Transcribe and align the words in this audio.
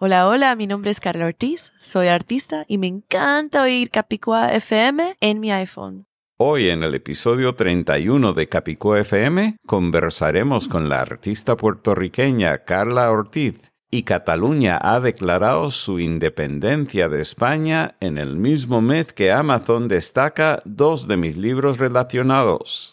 Hola, 0.00 0.28
hola, 0.28 0.54
mi 0.54 0.68
nombre 0.68 0.92
es 0.92 1.00
Carla 1.00 1.26
Ortiz, 1.26 1.72
soy 1.80 2.06
artista 2.06 2.64
y 2.68 2.78
me 2.78 2.86
encanta 2.86 3.62
oír 3.62 3.90
Capicua 3.90 4.54
FM 4.54 5.16
en 5.20 5.40
mi 5.40 5.50
iPhone. 5.50 6.06
Hoy 6.36 6.68
en 6.68 6.84
el 6.84 6.94
episodio 6.94 7.56
31 7.56 8.32
de 8.32 8.48
Capicua 8.48 9.00
FM 9.00 9.56
conversaremos 9.66 10.68
con 10.68 10.88
la 10.88 11.00
artista 11.00 11.56
puertorriqueña 11.56 12.58
Carla 12.58 13.10
Ortiz 13.10 13.72
y 13.90 14.04
Cataluña 14.04 14.78
ha 14.80 15.00
declarado 15.00 15.72
su 15.72 15.98
independencia 15.98 17.08
de 17.08 17.20
España 17.20 17.96
en 17.98 18.18
el 18.18 18.36
mismo 18.36 18.80
mes 18.80 19.12
que 19.12 19.32
Amazon 19.32 19.88
destaca 19.88 20.62
dos 20.64 21.08
de 21.08 21.16
mis 21.16 21.36
libros 21.36 21.78
relacionados. 21.78 22.92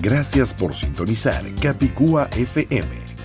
Gracias 0.00 0.54
por 0.54 0.74
sintonizar 0.74 1.44
Capicúa 1.60 2.30
FM. 2.34 3.07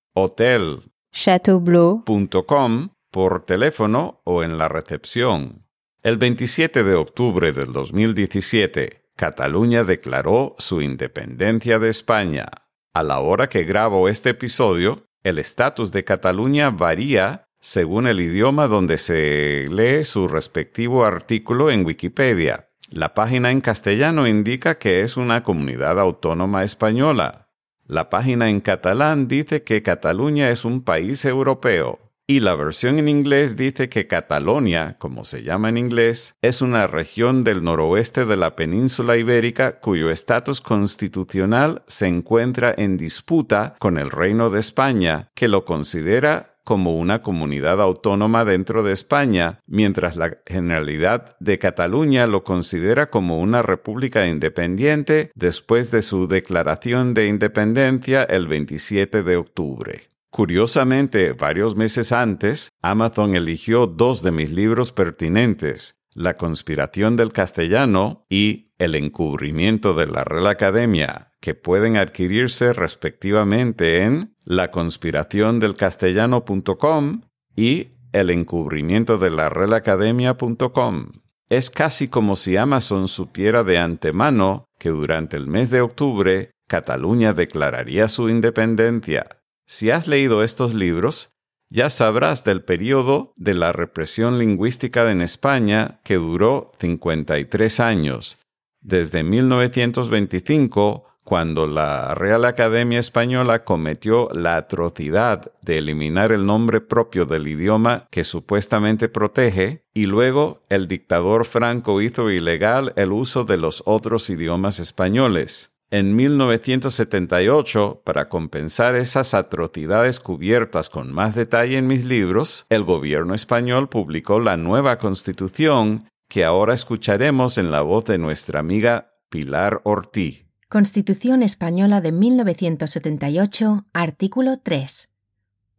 hotel.com 1.12 2.88
por 3.10 3.44
teléfono 3.44 4.20
o 4.24 4.42
en 4.42 4.58
la 4.58 4.68
recepción. 4.68 5.66
El 6.02 6.16
27 6.16 6.82
de 6.82 6.94
octubre 6.94 7.52
del 7.52 7.72
2017, 7.72 9.10
Cataluña 9.16 9.84
declaró 9.84 10.54
su 10.58 10.80
independencia 10.80 11.78
de 11.78 11.90
España. 11.90 12.48
A 12.94 13.02
la 13.02 13.20
hora 13.20 13.48
que 13.48 13.64
grabo 13.64 14.08
este 14.08 14.30
episodio, 14.30 15.06
el 15.22 15.38
estatus 15.38 15.92
de 15.92 16.04
Cataluña 16.04 16.70
varía 16.70 17.44
según 17.60 18.06
el 18.06 18.20
idioma 18.20 18.66
donde 18.66 18.96
se 18.96 19.66
lee 19.68 20.04
su 20.04 20.26
respectivo 20.26 21.04
artículo 21.04 21.70
en 21.70 21.84
Wikipedia. 21.84 22.70
La 22.88 23.12
página 23.12 23.50
en 23.50 23.60
castellano 23.60 24.26
indica 24.26 24.78
que 24.78 25.02
es 25.02 25.16
una 25.16 25.42
comunidad 25.42 26.00
autónoma 26.00 26.64
española. 26.64 27.49
La 27.90 28.08
página 28.08 28.48
en 28.48 28.60
catalán 28.60 29.26
dice 29.26 29.64
que 29.64 29.82
Cataluña 29.82 30.50
es 30.50 30.64
un 30.64 30.84
país 30.84 31.24
europeo. 31.24 31.98
Y 32.28 32.38
la 32.38 32.54
versión 32.54 33.00
en 33.00 33.08
inglés 33.08 33.56
dice 33.56 33.88
que 33.88 34.06
Catalonia, 34.06 34.94
como 35.00 35.24
se 35.24 35.42
llama 35.42 35.70
en 35.70 35.76
inglés, 35.76 36.36
es 36.40 36.62
una 36.62 36.86
región 36.86 37.42
del 37.42 37.64
noroeste 37.64 38.26
de 38.26 38.36
la 38.36 38.54
península 38.54 39.16
ibérica 39.16 39.80
cuyo 39.80 40.12
estatus 40.12 40.60
constitucional 40.60 41.82
se 41.88 42.06
encuentra 42.06 42.72
en 42.76 42.96
disputa 42.96 43.74
con 43.80 43.98
el 43.98 44.12
Reino 44.12 44.50
de 44.50 44.60
España, 44.60 45.28
que 45.34 45.48
lo 45.48 45.64
considera 45.64 46.49
como 46.70 46.94
una 46.94 47.20
comunidad 47.20 47.80
autónoma 47.80 48.44
dentro 48.44 48.84
de 48.84 48.92
España, 48.92 49.58
mientras 49.66 50.14
la 50.14 50.38
Generalidad 50.46 51.36
de 51.40 51.58
Cataluña 51.58 52.28
lo 52.28 52.44
considera 52.44 53.10
como 53.10 53.40
una 53.40 53.60
república 53.60 54.28
independiente 54.28 55.32
después 55.34 55.90
de 55.90 56.02
su 56.02 56.28
declaración 56.28 57.12
de 57.12 57.26
independencia 57.26 58.22
el 58.22 58.46
27 58.46 59.24
de 59.24 59.36
octubre. 59.36 60.02
Curiosamente, 60.30 61.32
varios 61.32 61.74
meses 61.74 62.12
antes, 62.12 62.68
Amazon 62.82 63.34
eligió 63.34 63.88
dos 63.88 64.22
de 64.22 64.30
mis 64.30 64.52
libros 64.52 64.92
pertinentes, 64.92 65.96
La 66.20 66.36
conspiración 66.36 67.16
del 67.16 67.32
castellano 67.32 68.26
y 68.28 68.74
El 68.76 68.94
encubrimiento 68.94 69.94
de 69.94 70.06
la 70.06 70.22
Real 70.22 70.48
Academia, 70.48 71.32
que 71.40 71.54
pueden 71.54 71.96
adquirirse 71.96 72.74
respectivamente 72.74 74.02
en 74.02 74.36
laconspiraciondelcastellano.com 74.44 77.22
y 77.56 77.92
El 78.12 78.28
encubrimiento 78.28 79.16
de 79.16 79.30
la 79.30 79.48
Real 79.48 79.72
Academia.com. 79.72 81.12
Es 81.48 81.70
casi 81.70 82.08
como 82.08 82.36
si 82.36 82.58
Amazon 82.58 83.08
supiera 83.08 83.64
de 83.64 83.78
antemano 83.78 84.66
que 84.78 84.90
durante 84.90 85.38
el 85.38 85.46
mes 85.46 85.70
de 85.70 85.80
octubre 85.80 86.50
Cataluña 86.68 87.32
declararía 87.32 88.10
su 88.10 88.28
independencia. 88.28 89.40
Si 89.66 89.90
has 89.90 90.06
leído 90.06 90.42
estos 90.42 90.74
libros, 90.74 91.32
ya 91.70 91.88
sabrás 91.88 92.44
del 92.44 92.62
periodo 92.62 93.32
de 93.36 93.54
la 93.54 93.72
represión 93.72 94.38
lingüística 94.38 95.10
en 95.10 95.22
España 95.22 96.00
que 96.02 96.16
duró 96.16 96.72
53 96.78 97.80
años, 97.80 98.38
desde 98.80 99.22
1925, 99.22 101.04
cuando 101.22 101.68
la 101.68 102.14
Real 102.16 102.44
Academia 102.44 102.98
Española 102.98 103.62
cometió 103.62 104.28
la 104.32 104.56
atrocidad 104.56 105.52
de 105.62 105.78
eliminar 105.78 106.32
el 106.32 106.44
nombre 106.44 106.80
propio 106.80 107.24
del 107.24 107.46
idioma 107.46 108.08
que 108.10 108.24
supuestamente 108.24 109.08
protege, 109.08 109.84
y 109.94 110.06
luego 110.06 110.64
el 110.68 110.88
dictador 110.88 111.44
Franco 111.44 112.00
hizo 112.00 112.30
ilegal 112.30 112.92
el 112.96 113.12
uso 113.12 113.44
de 113.44 113.58
los 113.58 113.84
otros 113.86 114.28
idiomas 114.28 114.80
españoles. 114.80 115.72
En 115.92 116.14
1978, 116.14 118.02
para 118.04 118.28
compensar 118.28 118.94
esas 118.94 119.34
atrocidades 119.34 120.20
cubiertas 120.20 120.88
con 120.88 121.12
más 121.12 121.34
detalle 121.34 121.78
en 121.78 121.88
mis 121.88 122.04
libros, 122.04 122.64
el 122.68 122.84
gobierno 122.84 123.34
español 123.34 123.88
publicó 123.88 124.38
la 124.38 124.56
nueva 124.56 124.98
constitución 124.98 126.08
que 126.28 126.44
ahora 126.44 126.74
escucharemos 126.74 127.58
en 127.58 127.72
la 127.72 127.82
voz 127.82 128.04
de 128.04 128.18
nuestra 128.18 128.60
amiga 128.60 129.14
Pilar 129.30 129.80
Ortiz. 129.82 130.46
Constitución 130.68 131.42
Española 131.42 132.00
de 132.00 132.12
1978, 132.12 133.86
artículo 133.92 134.60
3. 134.60 135.10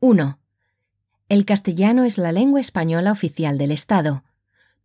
1. 0.02 0.40
El 1.30 1.46
castellano 1.46 2.04
es 2.04 2.18
la 2.18 2.34
lengua 2.34 2.60
española 2.60 3.14
oficial 3.14 3.58
del 3.58 3.72
Estado. 3.72 4.26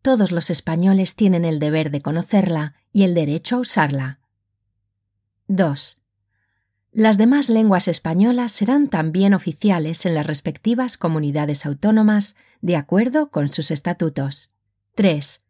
Todos 0.03 0.31
los 0.31 0.51
españoles 0.51 1.17
tienen 1.17 1.45
el 1.45 1.59
deber 1.59 1.91
de 1.91 2.01
conocerla 2.01 2.75
y 2.93 3.03
el 3.03 3.15
derecho 3.15 3.57
a 3.57 3.59
usarla. 3.59 4.21
2. 5.49 6.03
Las 6.93 7.19
demás 7.19 7.49
lenguas 7.49 7.89
españolas 7.89 8.53
serán 8.53 8.89
también 8.89 9.35
oficiales 9.35 10.07
en 10.07 10.15
las 10.15 10.27
respectivas 10.27 10.97
comunidades 10.97 11.67
autónomas 11.67 12.37
de 12.63 12.75
acuerdo 12.77 13.31
con 13.31 13.49
sus 13.49 13.71
estatutos. 13.71 14.51
3. 14.95 15.43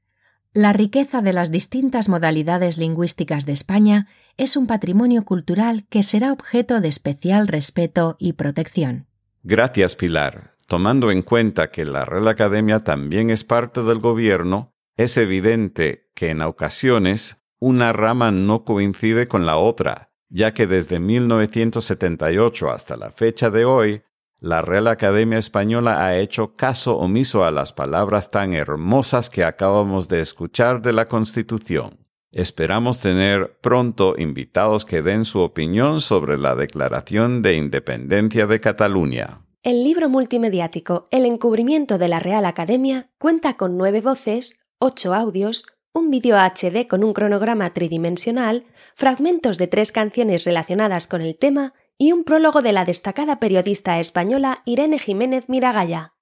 La 0.53 0.73
riqueza 0.73 1.23
de 1.23 1.33
las 1.33 1.51
distintas 1.51 2.09
modalidades 2.09 2.79
lingüísticas 2.79 3.47
de 3.47 3.53
España 3.53 4.09
es 4.37 4.57
un 4.57 4.67
patrimonio 4.67 5.25
cultural 5.25 5.87
que 5.89 6.03
será 6.03 6.33
objeto 6.33 6.81
de 6.81 6.89
especial 6.89 7.47
respeto 7.49 8.17
y 8.19 8.35
protección. 8.35 9.07
Gracias, 9.45 9.97
Pilar. 9.97 10.51
Tomando 10.67 11.11
en 11.11 11.23
cuenta 11.23 11.71
que 11.71 11.85
la 11.85 12.05
Real 12.05 12.27
Academia 12.27 12.81
también 12.81 13.31
es 13.31 13.45
parte 13.45 13.83
del 13.83 14.01
gobierno, 14.01 14.75
es 14.97 15.17
evidente 15.17 16.11
que 16.15 16.31
en 16.31 16.43
ocasiones 16.43 17.46
una 17.59 17.93
rama 17.93 18.31
no 18.31 18.65
coincide 18.65 19.29
con 19.29 19.47
la 19.47 19.57
otra, 19.57 20.11
ya 20.29 20.53
que 20.53 20.67
desde 20.67 21.01
1978 21.01 22.71
hasta 22.71 22.97
la 22.97 23.11
fecha 23.11 23.51
de 23.51 23.65
hoy, 23.65 24.03
la 24.39 24.61
Real 24.61 24.89
Academia 24.89 25.39
Española 25.39 26.05
ha 26.05 26.19
hecho 26.19 26.55
caso 26.55 26.99
omiso 26.99 27.45
a 27.45 27.51
las 27.51 27.73
palabras 27.73 28.31
tan 28.31 28.53
hermosas 28.53 29.31
que 29.31 29.45
acabamos 29.45 30.09
de 30.09 30.21
escuchar 30.21 30.83
de 30.83 30.93
la 30.93 31.07
Constitución. 31.07 32.07
Esperamos 32.33 33.01
tener 33.01 33.59
pronto 33.63 34.15
invitados 34.19 34.85
que 34.85 35.01
den 35.01 35.25
su 35.25 35.41
opinión 35.41 36.03
sobre 36.03 36.37
la 36.37 36.55
Declaración 36.55 37.41
de 37.41 37.55
Independencia 37.55 38.47
de 38.47 38.61
Cataluña. 38.61 39.41
El 39.63 39.83
libro 39.83 40.11
multimediático 40.11 41.05
El 41.11 41.25
encubrimiento 41.25 41.97
de 41.97 42.09
la 42.09 42.21
Real 42.21 42.45
Academia 42.45 43.09
cuenta 43.19 43.57
con 43.57 43.79
nueve 43.79 44.03
voces, 44.03 44.61
ocho 44.79 45.15
audios, 45.15 45.65
un 45.97 46.11
vídeo 46.11 46.37
HD 46.37 46.87
con 46.87 47.03
un 47.03 47.15
cronograma 47.15 47.73
tridimensional, 47.73 48.67
fragmentos 48.95 49.57
de 49.57 49.67
tres 49.67 49.93
canciones 49.93 50.45
relacionadas 50.45 51.09
con 51.09 51.23
el 51.23 51.39
tema 51.39 51.73
y 51.97 52.13
un 52.13 52.25
prólogo 52.25 52.61
de 52.61 52.73
la 52.73 52.85
destacada 52.85 53.41
periodista 53.41 53.99
española 53.99 54.63
Irene 54.67 54.99
Jiménez 54.99 55.49
Miragaya. 55.49 56.13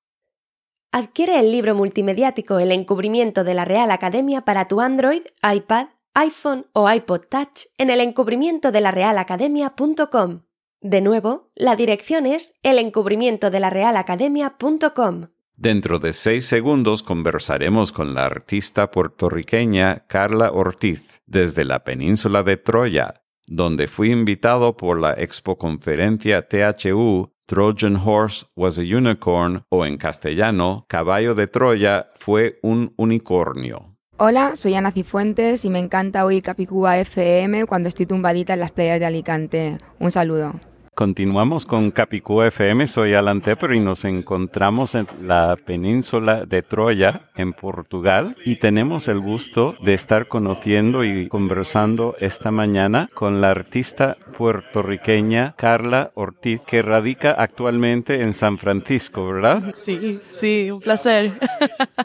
Adquiere 0.93 1.41
el 1.41 1.51
libro 1.51 1.75
multimediático 1.75 2.61
El 2.61 2.71
encubrimiento 2.71 3.43
de 3.43 3.55
la 3.55 3.65
Real 3.65 3.91
Academia 3.91 4.43
para 4.43 4.69
tu 4.69 4.81
Android, 4.81 5.23
iPad, 5.43 5.89
iPhone 6.15 6.67
o 6.73 6.89
iPod 6.89 7.23
Touch 7.29 7.67
en 7.77 7.91
el 7.91 8.01
encubrimiento 8.01 8.71
de 8.71 8.81
la 8.81 8.91
Academia.com. 8.91 10.43
De 10.83 11.01
nuevo, 11.01 11.51
la 11.57 11.75
dirección 11.75 12.27
es 12.27 12.53
el 12.63 12.79
encubrimiento 12.79 13.51
de 13.51 13.59
la 13.59 13.99
Academia.com. 13.99 15.34
Dentro 15.57 16.01
de 16.01 16.13
seis 16.13 16.47
segundos 16.47 17.05
conversaremos 17.05 17.93
con 17.93 18.13
la 18.13 18.27
artista 18.27 18.91
puertorriqueña 18.91 20.05
Carla 20.09 20.51
Ortiz 20.51 21.23
desde 21.27 21.65
la 21.65 21.85
península 21.85 22.43
de 22.43 22.57
Troya, 22.57 23.23
donde 23.47 23.87
fui 23.87 24.11
invitado 24.11 24.77
por 24.77 25.01
la 25.01 25.13
expoconferencia 25.13 26.49
THU 26.49 27.31
Trojan 27.47 27.97
Horse 27.97 28.47
was 28.57 28.79
a 28.79 28.83
Unicorn 28.83 29.65
o 29.69 29.85
en 29.85 29.97
castellano 29.97 30.87
Caballo 30.89 31.35
de 31.35 31.47
Troya 31.47 32.09
fue 32.15 32.59
un 32.63 32.93
unicornio. 32.97 33.97
Hola, 34.17 34.57
soy 34.57 34.75
Ana 34.75 34.93
Cifuentes 34.93 35.65
y 35.65 35.71
me 35.71 35.79
encanta 35.79 36.25
oír 36.25 36.43
Capicúa 36.43 36.99
FM 36.99 37.67
cuando 37.67 37.89
estoy 37.89 38.07
tumbadita 38.07 38.55
en 38.55 38.61
las 38.61 38.73
playas 38.73 38.99
de 38.99 39.07
Alicante. 39.07 39.79
Un 39.99 40.11
saludo. 40.11 40.55
Continuamos 40.95 41.67
con 41.67 41.91
Capicú 41.91 42.43
FM, 42.43 42.87
soy 42.87 43.15
Alan 43.15 43.41
Tepper 43.41 43.73
y 43.73 43.81
nos 43.81 44.05
encontramos 44.05 44.95
en 44.95 45.09
la 45.23 45.57
península 45.57 46.45
de 46.45 46.63
Troya, 46.63 47.23
en 47.35 47.53
Portugal, 47.53 48.37
y 48.45 48.57
tenemos 48.57 49.09
el 49.09 49.19
gusto 49.19 49.75
de 49.81 49.95
estar 49.95 50.29
conociendo 50.29 51.03
y 51.03 51.27
conversando 51.27 52.15
esta 52.21 52.53
mañana 52.53 53.09
con 53.13 53.41
la 53.41 53.51
artista 53.51 54.17
puertorriqueña 54.39 55.55
Carla 55.57 56.13
Ortiz, 56.15 56.61
que 56.65 56.81
radica 56.81 57.33
actualmente 57.33 58.23
en 58.23 58.33
San 58.33 58.57
Francisco, 58.57 59.27
¿verdad? 59.27 59.75
Sí, 59.75 60.21
sí, 60.31 60.71
un 60.71 60.81
placer. 60.81 61.41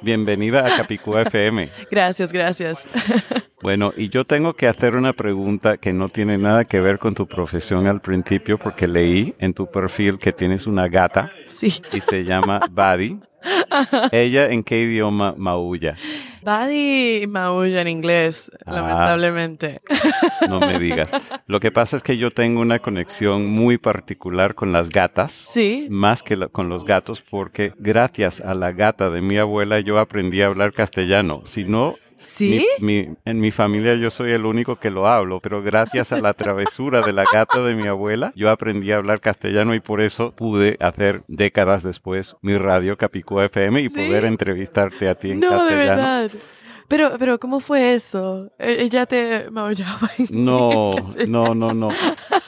Bienvenida 0.02 0.66
a 0.66 0.78
Capicú 0.78 1.16
FM. 1.16 1.70
Gracias, 1.92 2.32
gracias. 2.34 2.88
Bueno, 3.62 3.94
y 3.98 4.08
yo 4.08 4.24
tengo 4.24 4.54
que 4.54 4.68
hacer 4.68 4.96
una 4.96 5.12
pregunta 5.12 5.78
que 5.78 5.92
no 5.92 6.08
tiene 6.08 6.38
nada 6.38 6.64
que 6.66 6.80
ver 6.80 6.98
con 6.98 7.14
tu 7.14 7.28
profesión 7.28 7.88
al 7.88 8.00
principio, 8.00 8.58
porque 8.58 8.88
leí 8.88 9.34
en 9.40 9.54
tu 9.54 9.70
perfil 9.70 10.18
que 10.18 10.32
tienes 10.32 10.66
una 10.66 10.88
gata 10.88 11.32
sí. 11.48 11.82
y 11.92 12.00
se 12.00 12.24
llama 12.24 12.62
Buddy. 12.72 13.20
¿Ella 14.12 14.48
en 14.48 14.64
qué 14.64 14.82
idioma 14.82 15.34
maulla? 15.38 15.96
Buddy 16.42 17.28
maulla 17.28 17.82
en 17.82 17.88
inglés, 17.88 18.52
ah. 18.66 18.74
lamentablemente. 18.74 19.82
No 20.48 20.60
me 20.60 20.80
digas. 20.80 21.12
Lo 21.48 21.60
que 21.60 21.72
pasa 21.72 21.98
es 21.98 22.04
que 22.04 22.18
yo 22.18 22.32
tengo 22.32 22.62
una 22.62 22.80
conexión 22.80 23.46
muy 23.46 23.78
particular 23.78 24.56
con 24.56 24.72
las 24.72 24.90
gatas. 24.90 25.32
Sí. 25.32 25.88
Más 25.90 26.24
que 26.24 26.38
con 26.48 26.70
los 26.70 26.86
gatos, 26.86 27.22
porque 27.22 27.74
gracias 27.78 28.42
a 28.42 28.54
la 28.54 28.72
gata 28.72 29.10
de 29.10 29.22
mi 29.22 29.38
abuela 29.38 29.80
yo 29.80 30.00
aprendí 30.00 30.42
a 30.42 30.48
hablar 30.48 30.74
castellano. 30.74 31.42
Si 31.46 31.66
no, 31.66 31.96
¿Sí? 32.24 32.66
en 32.80 33.40
mi 33.40 33.52
familia 33.52 33.96
yo 33.96 34.10
soy 34.10 34.32
el 34.32 34.46
único 34.46 34.78
que 34.78 34.90
lo 34.90 35.08
hablo, 35.08 35.40
pero 35.40 35.62
gracias 35.62 36.12
a 36.12 36.20
la 36.20 36.34
travesura 36.34 37.02
de 37.02 37.14
la 37.14 37.24
gata 37.32 37.62
de 37.64 37.76
mi 37.76 37.88
abuela, 37.88 38.34
yo 38.36 38.50
aprendí 38.50 38.92
a 38.92 38.98
hablar 38.98 39.20
castellano 39.20 39.74
y 39.76 39.80
por 39.80 40.02
eso 40.02 40.32
pude 40.36 40.78
hacer 40.80 41.22
décadas 41.28 41.84
después 41.84 42.36
mi 42.42 42.58
radio 42.58 42.98
Capicúa 42.98 43.46
FM 43.46 43.82
y 43.82 43.90
poder 43.90 44.26
entrevistarte 44.26 45.10
a 45.10 45.16
ti 45.16 45.32
en 45.32 45.40
no, 45.40 45.50
castellano. 45.50 46.02
De 46.02 46.28
verdad. 46.28 46.32
Pero, 46.90 47.12
pero, 47.20 47.40
¿cómo 47.40 47.60
fue 47.60 47.94
eso? 47.94 48.52
E, 48.58 48.82
¿Ella 48.82 49.06
te 49.06 49.50
maullaba? 49.52 50.10
No, 50.32 50.92
no, 51.28 51.54
no, 51.54 51.70
no. 51.70 51.90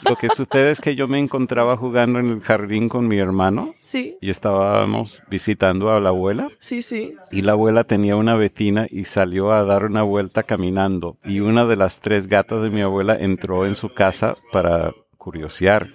Lo 0.10 0.16
que 0.16 0.30
sucede 0.30 0.72
es 0.72 0.82
que 0.82 0.96
yo 0.96 1.08
me 1.08 1.20
encontraba 1.20 1.78
jugando 1.78 2.20
en 2.20 2.28
el 2.28 2.42
jardín 2.42 2.90
con 2.90 3.08
mi 3.08 3.20
hermano. 3.20 3.76
Sí. 3.82 4.18
Y 4.20 4.32
estábamos 4.32 5.22
visitando 5.30 5.92
a 5.92 6.00
la 6.00 6.10
abuela. 6.10 6.50
Sí, 6.60 6.82
sí. 6.82 7.16
Y 7.32 7.42
la 7.42 7.52
abuela 7.52 7.84
tenía 7.84 8.16
una 8.16 8.36
vecina 8.36 8.88
y 8.90 9.06
salió 9.06 9.52
a 9.52 9.64
dar 9.64 9.86
una 9.86 10.02
vuelta 10.02 10.44
caminando. 10.44 11.18
Y 11.24 11.40
una 11.40 11.66
de 11.66 11.76
las 11.76 12.00
tres 12.00 12.28
gatas 12.28 12.64
de 12.64 12.72
mi 12.72 12.82
abuela 12.82 13.16
entró 13.16 13.68
en 13.68 13.76
su 13.76 13.94
casa 13.94 14.36
para 14.52 14.92
curiosear 15.18 15.88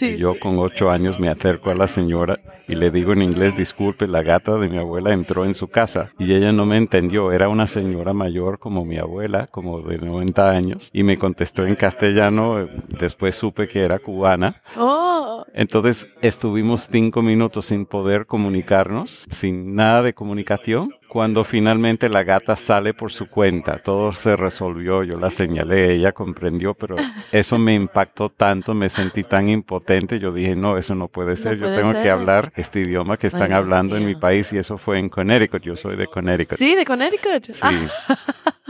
y 0.00 0.16
yo 0.16 0.38
con 0.38 0.58
ocho 0.58 0.90
años 0.90 1.18
me 1.18 1.28
acerco 1.28 1.70
a 1.70 1.74
la 1.74 1.88
señora 1.88 2.38
y 2.66 2.74
le 2.74 2.90
digo 2.90 3.12
en 3.12 3.22
inglés, 3.22 3.56
disculpe, 3.56 4.06
la 4.06 4.22
gata 4.22 4.56
de 4.56 4.68
mi 4.68 4.78
abuela 4.78 5.12
entró 5.12 5.44
en 5.44 5.54
su 5.54 5.68
casa 5.68 6.10
y 6.18 6.34
ella 6.34 6.52
no 6.52 6.66
me 6.66 6.76
entendió. 6.76 7.32
Era 7.32 7.48
una 7.48 7.66
señora 7.66 8.12
mayor 8.12 8.58
como 8.58 8.84
mi 8.84 8.98
abuela, 8.98 9.46
como 9.48 9.80
de 9.80 9.98
90 9.98 10.50
años, 10.50 10.90
y 10.92 11.02
me 11.02 11.18
contestó 11.18 11.66
en 11.66 11.74
castellano. 11.74 12.68
Después 12.98 13.36
supe 13.36 13.68
que 13.68 13.82
era 13.82 13.98
cubana. 13.98 14.62
Oh. 14.76 15.44
Entonces 15.52 16.08
estuvimos 16.22 16.88
cinco 16.90 17.22
minutos 17.22 17.66
sin 17.66 17.86
poder 17.86 18.26
comunicarnos, 18.26 19.26
sin 19.30 19.74
nada 19.74 20.02
de 20.02 20.14
comunicación 20.14 20.94
cuando 21.14 21.44
finalmente 21.44 22.08
la 22.08 22.24
gata 22.24 22.56
sale 22.56 22.92
por 22.92 23.12
su 23.12 23.28
cuenta. 23.28 23.78
Todo 23.78 24.10
se 24.10 24.34
resolvió, 24.34 25.04
yo 25.04 25.16
la 25.16 25.30
señalé, 25.30 25.94
ella 25.94 26.10
comprendió, 26.10 26.74
pero 26.74 26.96
eso 27.30 27.56
me 27.56 27.72
impactó 27.72 28.30
tanto, 28.30 28.74
me 28.74 28.88
sentí 28.88 29.22
tan 29.22 29.48
impotente, 29.48 30.18
yo 30.18 30.32
dije, 30.32 30.56
no, 30.56 30.76
eso 30.76 30.96
no 30.96 31.06
puede 31.06 31.36
ser, 31.36 31.56
yo 31.56 31.72
tengo 31.72 31.92
que 31.92 32.10
hablar 32.10 32.52
este 32.56 32.80
idioma 32.80 33.16
que 33.16 33.28
están 33.28 33.52
hablando 33.52 33.96
en 33.96 34.06
mi 34.06 34.16
país 34.16 34.52
y 34.54 34.58
eso 34.58 34.76
fue 34.76 34.98
en 34.98 35.08
Connecticut, 35.08 35.62
yo 35.62 35.76
soy 35.76 35.94
de 35.94 36.08
Connecticut. 36.08 36.58
Sí, 36.58 36.74
de 36.74 36.84
Connecticut. 36.84 37.44
Sí. 37.44 37.62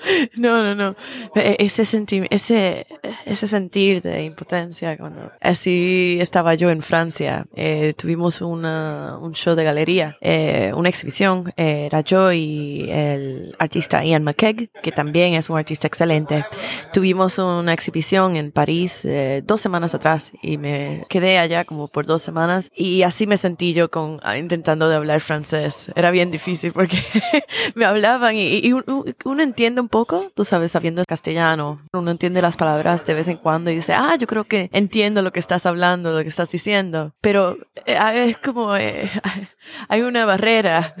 No, 0.36 0.62
no, 0.62 0.74
no. 0.74 0.94
E, 1.34 1.56
ese, 1.58 1.82
ese, 2.30 2.86
ese 3.26 3.48
sentir 3.48 4.02
de 4.02 4.24
impotencia, 4.24 4.96
cuando 4.96 5.30
así 5.40 6.18
estaba 6.20 6.54
yo 6.54 6.70
en 6.70 6.82
Francia, 6.82 7.46
eh, 7.56 7.94
tuvimos 7.96 8.40
una, 8.40 9.18
un 9.20 9.32
show 9.34 9.54
de 9.54 9.64
galería, 9.64 10.16
eh, 10.20 10.72
una 10.74 10.88
exhibición, 10.88 11.52
eh, 11.56 11.86
era 11.86 12.00
yo 12.00 12.32
y 12.32 12.88
el 12.90 13.54
artista 13.58 14.04
Ian 14.04 14.24
McKegg, 14.24 14.70
que 14.82 14.92
también 14.92 15.34
es 15.34 15.50
un 15.50 15.58
artista 15.58 15.86
excelente. 15.86 16.44
Tuvimos 16.92 17.38
una 17.38 17.72
exhibición 17.72 18.36
en 18.36 18.52
París 18.52 19.06
dos 19.44 19.60
semanas 19.60 19.94
atrás 19.94 20.32
y 20.42 20.58
me 20.58 21.04
quedé 21.08 21.38
allá 21.38 21.64
como 21.64 21.88
por 21.88 22.06
dos 22.06 22.22
semanas 22.22 22.70
y 22.74 23.02
así 23.02 23.26
me 23.26 23.36
sentí 23.36 23.72
yo 23.72 23.90
con, 23.90 24.20
ah, 24.22 24.38
intentando 24.38 24.88
de 24.88 24.96
hablar 24.96 25.20
francés. 25.20 25.92
Era 25.94 26.10
bien 26.10 26.30
difícil 26.30 26.72
porque 26.72 27.02
me 27.74 27.84
hablaban 27.84 28.36
y, 28.36 28.58
y 28.58 28.72
uno 28.72 29.42
entiende 29.42 29.80
un 29.80 29.88
poco, 29.90 30.30
tú 30.34 30.44
sabes, 30.44 30.70
sabiendo 30.70 31.04
castellano, 31.06 31.82
uno 31.92 32.10
entiende 32.10 32.40
las 32.40 32.56
palabras 32.56 33.04
de 33.04 33.14
vez 33.14 33.28
en 33.28 33.36
cuando 33.36 33.70
y 33.70 33.74
dice, 33.74 33.92
ah, 33.92 34.14
yo 34.18 34.26
creo 34.26 34.44
que 34.44 34.70
entiendo 34.72 35.20
lo 35.20 35.32
que 35.32 35.40
estás 35.40 35.66
hablando, 35.66 36.12
lo 36.12 36.22
que 36.22 36.28
estás 36.28 36.50
diciendo, 36.50 37.12
pero 37.20 37.58
eh, 37.86 37.98
es 38.28 38.38
como, 38.38 38.76
eh, 38.76 39.10
hay 39.88 40.02
una 40.02 40.24
barrera 40.24 40.94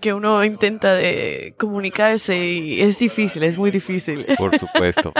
que, 0.00 0.14
uno 0.14 0.42
intenta 0.44 0.94
de 0.94 1.54
comunicarse 1.58 2.38
y 2.46 2.80
es 2.80 2.98
difícil, 2.98 3.42
es 3.42 3.58
muy 3.58 3.70
difícil. 3.70 4.24
Por 4.38 4.58
supuesto, 4.58 5.12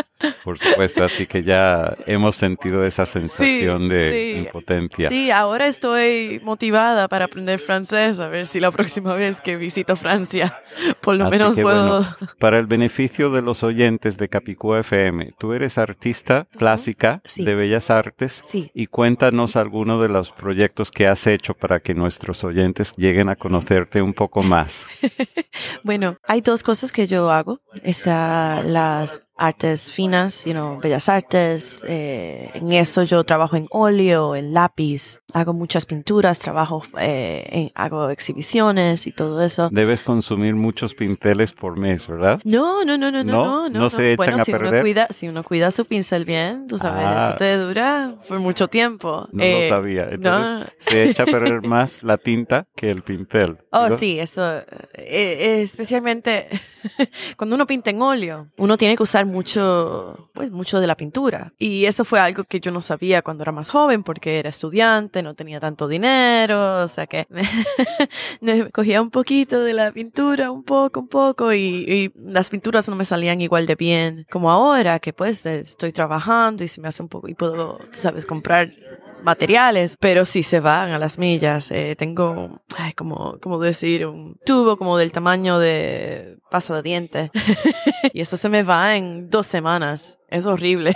por 0.44 0.58
supuesto, 0.58 1.04
así 1.04 1.26
que 1.26 1.42
ya 1.42 1.96
hemos 2.06 2.36
sentido 2.36 2.86
esa 2.86 3.04
sensación 3.04 3.88
de 3.88 4.44
impotencia. 4.46 5.08
Sí, 5.08 5.30
ahora 5.30 5.66
estoy 5.66 6.40
motivada 6.44 7.08
para 7.08 7.26
aprender 7.26 7.58
francés, 7.58 8.20
a 8.20 8.28
ver 8.28 8.46
si 8.46 8.60
la 8.60 8.70
próxima 8.70 9.14
vez 9.14 9.40
que 9.40 9.56
visito 9.56 9.96
Francia, 9.96 10.60
por 11.00 11.16
lo 11.16 11.28
menos 11.28 11.58
puedo... 11.58 12.06
para 12.38 12.58
el 12.58 12.66
beneficio 12.66 13.15
de 13.16 13.40
los 13.42 13.62
oyentes 13.62 14.18
de 14.18 14.28
Capicúa 14.28 14.80
FM, 14.80 15.32
tú 15.38 15.52
eres 15.54 15.78
artista 15.78 16.46
clásica 16.56 17.22
Sí. 17.24 17.44
de 17.44 17.54
Bellas 17.54 17.90
Artes. 17.90 18.42
Sí. 18.44 18.70
Y 18.74 18.86
cuéntanos 18.88 19.56
algunos 19.56 20.02
de 20.02 20.08
los 20.08 20.30
proyectos 20.32 20.90
que 20.90 21.06
has 21.06 21.26
hecho 21.26 21.54
para 21.54 21.80
que 21.80 21.94
nuestros 21.94 22.44
oyentes 22.44 22.92
lleguen 22.96 23.28
a 23.30 23.36
conocerte 23.36 24.02
un 24.02 24.12
poco 24.14 24.42
más. 24.42 24.86
Bueno, 25.82 26.18
hay 26.24 26.42
dos 26.42 26.62
cosas 26.62 26.92
que 26.92 27.06
yo 27.06 27.30
hago. 27.30 27.60
Está 27.82 28.62
las 28.62 29.22
artes 29.36 29.92
finas, 29.92 30.44
you 30.44 30.52
know, 30.52 30.80
bellas 30.80 31.08
artes. 31.08 31.82
eh, 31.86 32.50
en 32.54 32.72
eso 32.72 33.02
yo 33.02 33.24
trabajo 33.24 33.56
en 33.56 33.66
óleo, 33.70 34.34
en 34.34 34.54
lápiz. 34.54 35.20
Hago 35.34 35.52
muchas 35.52 35.84
pinturas, 35.86 36.38
trabajo, 36.38 36.82
eh, 36.98 37.46
en- 37.50 37.72
hago 37.74 38.08
exhibiciones 38.10 39.06
y 39.06 39.12
todo 39.12 39.42
eso. 39.42 39.68
Debes 39.70 40.00
consumir 40.02 40.54
muchos 40.54 40.94
pinteles 40.94 41.52
por 41.52 41.78
mes, 41.78 42.06
¿verdad? 42.06 42.40
No, 42.44 42.84
no, 42.84 42.96
no, 42.96 43.10
no, 43.10 43.22
no, 43.22 43.32
¿No? 43.32 43.44
no, 43.44 43.68
no. 43.68 43.78
¿No 43.80 43.90
se 43.90 44.12
echan 44.12 44.16
bueno, 44.16 44.42
a 44.42 44.44
si 44.44 44.52
perder? 44.52 44.72
Uno 44.72 44.80
cuida, 44.82 45.06
si 45.10 45.28
uno 45.28 45.42
cuida 45.44 45.70
su 45.70 45.84
pincel 45.84 46.24
bien, 46.24 46.66
tú 46.66 46.78
sabes, 46.78 47.04
Ah. 47.06 47.26
eso 47.28 47.38
te 47.38 47.56
dura 47.58 48.14
por 48.28 48.38
mucho 48.40 48.68
tiempo. 48.68 49.28
No 49.32 49.42
Eh, 49.42 49.62
lo 49.68 49.76
sabía. 49.76 50.08
Entonces, 50.10 50.60
no. 50.60 50.90
se 50.90 51.10
echa 51.10 51.24
a 51.24 51.26
perder 51.26 51.60
más 51.66 52.02
la 52.02 52.16
tinta 52.16 52.66
que 52.74 52.90
el 52.90 53.02
pintel. 53.02 53.58
Oh, 53.72 53.96
sí, 53.98 54.18
eso, 54.18 54.58
eh, 54.58 54.64
eh, 54.94 55.62
especialmente 55.62 56.48
cuando 57.36 57.56
uno 57.56 57.66
pinta 57.66 57.90
en 57.90 58.00
óleo, 58.00 58.48
uno 58.56 58.76
tiene 58.78 58.96
que 58.96 59.02
usar 59.02 59.25
mucho, 59.26 60.30
pues, 60.34 60.50
mucho 60.50 60.80
de 60.80 60.86
la 60.86 60.96
pintura. 60.96 61.52
Y 61.58 61.84
eso 61.84 62.04
fue 62.04 62.20
algo 62.20 62.44
que 62.44 62.60
yo 62.60 62.70
no 62.70 62.80
sabía 62.80 63.22
cuando 63.22 63.42
era 63.42 63.52
más 63.52 63.68
joven, 63.68 64.02
porque 64.02 64.38
era 64.38 64.50
estudiante, 64.50 65.22
no 65.22 65.34
tenía 65.34 65.60
tanto 65.60 65.88
dinero, 65.88 66.82
o 66.82 66.88
sea 66.88 67.06
que 67.06 67.26
me 68.40 68.70
cogía 68.70 69.02
un 69.02 69.10
poquito 69.10 69.60
de 69.62 69.72
la 69.72 69.92
pintura, 69.92 70.50
un 70.50 70.62
poco, 70.62 71.00
un 71.00 71.08
poco, 71.08 71.52
y, 71.52 71.58
y 71.58 72.12
las 72.16 72.50
pinturas 72.50 72.88
no 72.88 72.96
me 72.96 73.04
salían 73.04 73.40
igual 73.40 73.66
de 73.66 73.74
bien 73.74 74.26
como 74.30 74.50
ahora, 74.50 74.98
que 74.98 75.12
pues 75.12 75.44
estoy 75.46 75.92
trabajando 75.92 76.64
y 76.64 76.68
se 76.68 76.80
me 76.80 76.88
hace 76.88 77.02
un 77.02 77.08
poco, 77.08 77.28
y 77.28 77.34
puedo, 77.34 77.78
tú 77.78 77.98
sabes, 77.98 78.26
comprar 78.26 78.72
materiales, 79.26 79.96
pero 79.98 80.24
sí 80.24 80.42
se 80.42 80.60
van 80.60 80.90
a 80.90 80.98
las 80.98 81.18
millas. 81.18 81.70
Eh, 81.70 81.96
tengo, 81.98 82.62
ay, 82.78 82.92
como, 82.94 83.38
como 83.40 83.58
decir, 83.58 84.06
un 84.06 84.38
tubo 84.46 84.78
como 84.78 84.96
del 84.96 85.12
tamaño 85.12 85.58
de 85.58 86.38
pasta 86.50 86.76
de 86.76 86.82
diente. 86.82 87.30
y 88.14 88.20
eso 88.22 88.36
se 88.36 88.48
me 88.48 88.62
va 88.62 88.96
en 88.96 89.28
dos 89.28 89.46
semanas. 89.46 90.18
Es 90.28 90.46
horrible. 90.46 90.94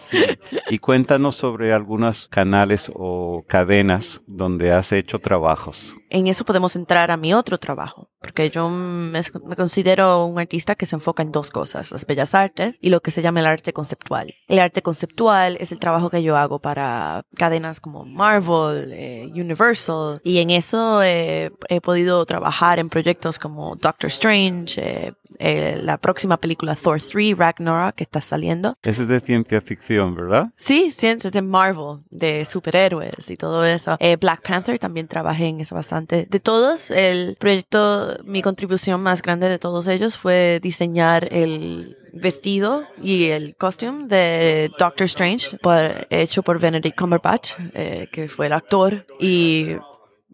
Sí. 0.00 0.24
Y 0.70 0.78
cuéntanos 0.78 1.36
sobre 1.36 1.72
algunos 1.72 2.28
canales 2.28 2.90
o 2.94 3.44
cadenas 3.46 4.22
donde 4.26 4.72
has 4.72 4.92
hecho 4.92 5.18
trabajos. 5.18 5.96
En 6.10 6.26
eso 6.26 6.44
podemos 6.44 6.76
entrar 6.76 7.10
a 7.10 7.16
mi 7.16 7.34
otro 7.34 7.58
trabajo, 7.58 8.10
porque 8.20 8.50
yo 8.50 8.68
me, 8.68 9.20
me 9.46 9.56
considero 9.56 10.26
un 10.26 10.38
artista 10.38 10.74
que 10.74 10.86
se 10.86 10.94
enfoca 10.94 11.22
en 11.22 11.32
dos 11.32 11.50
cosas, 11.50 11.90
las 11.90 12.06
bellas 12.06 12.34
artes 12.34 12.76
y 12.80 12.90
lo 12.90 13.00
que 13.00 13.10
se 13.10 13.22
llama 13.22 13.40
el 13.40 13.46
arte 13.46 13.72
conceptual. 13.72 14.34
El 14.46 14.58
arte 14.58 14.82
conceptual 14.82 15.56
es 15.58 15.72
el 15.72 15.78
trabajo 15.78 16.10
que 16.10 16.22
yo 16.22 16.36
hago 16.36 16.60
para 16.60 17.24
cadenas 17.36 17.80
como 17.80 18.04
Marvel, 18.04 18.92
eh, 18.92 19.30
Universal, 19.34 20.20
y 20.22 20.38
en 20.38 20.50
eso 20.50 21.02
eh, 21.02 21.50
he 21.68 21.80
podido 21.80 22.24
trabajar 22.26 22.78
en 22.78 22.90
proyectos 22.90 23.38
como 23.38 23.74
Doctor 23.76 24.08
Strange, 24.08 24.80
eh, 24.80 25.12
eh, 25.38 25.78
la 25.82 25.98
próxima 25.98 26.36
película 26.38 26.74
Thor 26.74 27.00
3, 27.00 27.36
Ragnarok, 27.36 27.94
que 27.96 28.04
está 28.04 28.20
saliendo. 28.20 28.76
Ese 28.82 29.02
es 29.02 29.08
de 29.08 29.20
ciencia 29.20 29.60
ficción, 29.60 30.14
¿verdad? 30.14 30.48
Sí, 30.56 30.90
ciencias 30.92 31.32
de 31.32 31.42
Marvel, 31.42 31.98
de 32.10 32.44
superhéroes 32.44 33.30
y 33.30 33.36
todo 33.36 33.64
eso. 33.64 33.96
Eh, 34.00 34.16
Black 34.16 34.42
Panther 34.46 34.78
también 34.78 35.08
trabajé 35.08 35.46
en 35.46 35.60
eso 35.60 35.74
bastante. 35.74 36.26
De 36.28 36.40
todos, 36.40 36.90
el 36.90 37.36
proyecto, 37.38 38.18
mi 38.24 38.42
contribución 38.42 39.02
más 39.02 39.22
grande 39.22 39.48
de 39.48 39.58
todos 39.58 39.86
ellos 39.86 40.16
fue 40.16 40.60
diseñar 40.62 41.28
el 41.32 41.96
vestido 42.12 42.84
y 43.02 43.24
el 43.30 43.56
costume 43.56 44.06
de 44.06 44.70
Doctor 44.78 45.04
Strange, 45.06 45.56
por- 45.58 46.06
hecho 46.10 46.42
por 46.42 46.60
Benedict 46.60 46.96
Cumberbatch, 46.98 47.54
eh, 47.74 48.08
que 48.12 48.28
fue 48.28 48.46
el 48.46 48.52
actor. 48.52 49.04
Y 49.18 49.76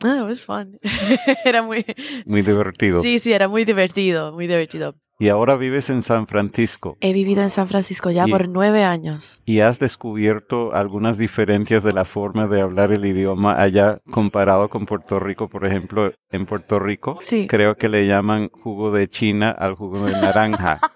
ah, 0.05 0.19
it 0.21 0.25
was 0.25 0.45
fun. 0.47 0.73
era 1.45 1.63
muy, 1.63 1.85
Muy 2.27 2.43
divertido. 2.43 3.03
sí, 3.03 3.19
sí, 3.19 3.33
era 3.33 3.49
muy 3.49 3.65
divertido, 3.65 4.33
muy 4.33 4.47
divertido. 4.47 4.95
Y 5.19 5.29
ahora 5.29 5.57
vives 5.57 5.91
en 5.91 6.01
San 6.01 6.27
Francisco 6.27 6.97
He 7.03 7.13
vivido 7.13 7.43
en 7.43 7.51
San 7.51 7.69
Francisco 7.69 8.11
ya 8.11 8.25
Y- 8.27 8.31
por 8.31 8.49
nueve 8.49 8.85
años. 8.85 9.43
y 9.45 9.61
has 9.61 9.79
descubierto 9.79 10.73
algunas 10.75 11.19
diferencias 11.19 11.85
de 11.85 11.93
la 11.93 12.07
forma 12.07 12.47
de 12.47 12.63
hablar 12.63 12.91
el 12.91 13.05
idioma 13.05 13.61
allá 13.61 13.99
comparado 14.11 14.71
con 14.71 14.87
Puerto 14.87 15.21
Rico. 15.21 15.49
Por 15.49 15.67
ejemplo, 15.67 16.11
en 16.31 16.47
Puerto 16.47 16.79
Rico 16.79 17.19
Sí. 17.23 17.47
creo 17.47 17.77
que 17.77 17.91
le 17.91 18.07
llaman 18.07 18.49
jugo 18.49 18.93
de 18.93 19.09
China 19.11 19.51
al 19.51 19.75
jugo 19.75 20.07
de 20.07 20.13
naranja. 20.13 20.81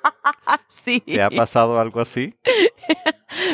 Sí. 0.69 1.01
¿Te 1.01 1.23
ha 1.23 1.31
pasado 1.31 1.79
algo 1.79 2.01
así? 2.01 2.35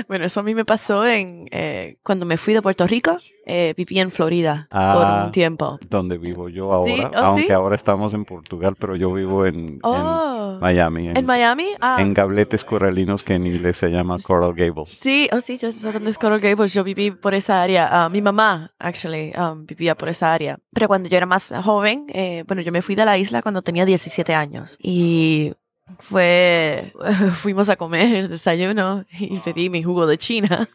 Bueno, 0.08 0.26
eso 0.26 0.40
a 0.40 0.42
mí 0.42 0.54
me 0.54 0.66
pasó 0.66 1.06
en 1.06 1.48
eh, 1.52 1.96
cuando 2.02 2.26
me 2.26 2.36
fui 2.36 2.52
de 2.52 2.60
Puerto 2.60 2.86
Rico. 2.86 3.16
eh, 3.46 3.72
viví 3.76 3.98
en 3.98 4.10
Florida 4.10 4.68
Ah. 4.70 4.94
por 4.94 5.26
un 5.26 5.32
tiempo. 5.32 5.78
Donde 5.88 6.18
vivo 6.18 6.50
yo 6.50 6.70
ahora, 6.72 6.92
Sí, 6.92 7.02
¿oh, 7.02 7.18
aunque 7.18 7.46
sí? 7.46 7.52
ahora 7.52 7.76
estamos 7.76 8.12
en 8.12 8.24
Portugal, 8.26 8.76
pero 8.78 8.94
yo 8.94 9.10
vivo 9.12 9.46
en, 9.46 9.56
en 9.56 9.80
Oh, 9.82 10.58
Miami, 10.60 11.08
en, 11.08 11.16
¿en 11.16 11.24
Miami? 11.26 11.66
Ah, 11.80 11.96
en 11.98 12.12
gabletes 12.12 12.64
coralinos 12.64 13.24
que 13.24 13.34
en 13.34 13.46
inglés 13.46 13.78
se 13.78 13.88
llama 13.88 14.18
Coral 14.22 14.52
Gables. 14.54 14.90
sí, 14.90 15.28
oh 15.32 15.40
sí, 15.40 15.56
yo 15.56 15.72
sé 15.72 15.90
dónde 15.92 16.10
es 16.10 16.18
Coral 16.18 16.40
Gables. 16.40 16.74
Yo 16.74 16.84
viví 16.84 17.10
por 17.12 17.32
esa 17.34 17.62
área. 17.62 17.88
Ah, 17.90 18.08
mi 18.10 18.20
mamá, 18.20 18.72
actually, 18.78 19.32
um, 19.38 19.64
vivía 19.64 19.94
por 19.96 20.10
esa 20.10 20.34
área. 20.34 20.58
Pero 20.74 20.88
cuando 20.88 21.08
yo 21.08 21.16
era 21.16 21.26
más 21.26 21.54
joven, 21.64 22.04
eh, 22.12 22.44
bueno, 22.46 22.60
yo 22.60 22.70
me 22.70 22.82
fui 22.82 22.94
de 22.96 23.06
la 23.06 23.16
isla 23.16 23.40
cuando 23.40 23.62
tenía 23.62 23.86
17 23.86 24.34
años 24.34 24.76
y 24.78 25.54
fue, 25.98 26.92
fuimos 27.34 27.68
a 27.68 27.76
comer 27.76 28.28
desayuno 28.28 29.04
y 29.18 29.38
pedí 29.38 29.70
mi 29.70 29.82
jugo 29.82 30.06
de 30.06 30.18
China. 30.18 30.68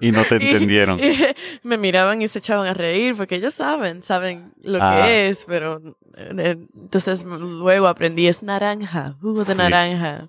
Y 0.00 0.10
no 0.10 0.24
te 0.24 0.34
entendieron. 0.40 0.98
y 0.98 1.16
me 1.62 1.76
miraban 1.78 2.22
y 2.22 2.28
se 2.28 2.38
echaban 2.40 2.66
a 2.66 2.74
reír 2.74 3.14
porque 3.16 3.36
ellos 3.36 3.54
saben, 3.54 4.02
saben 4.02 4.52
lo 4.62 4.78
Ah. 4.80 5.02
que 5.04 5.28
es, 5.28 5.44
pero 5.46 5.80
entonces 6.16 7.24
luego 7.24 7.88
aprendí 7.88 8.26
es 8.26 8.42
naranja, 8.42 9.14
jugo 9.20 9.44
de 9.44 9.52
Sí. 9.52 9.58
naranja. 9.58 10.28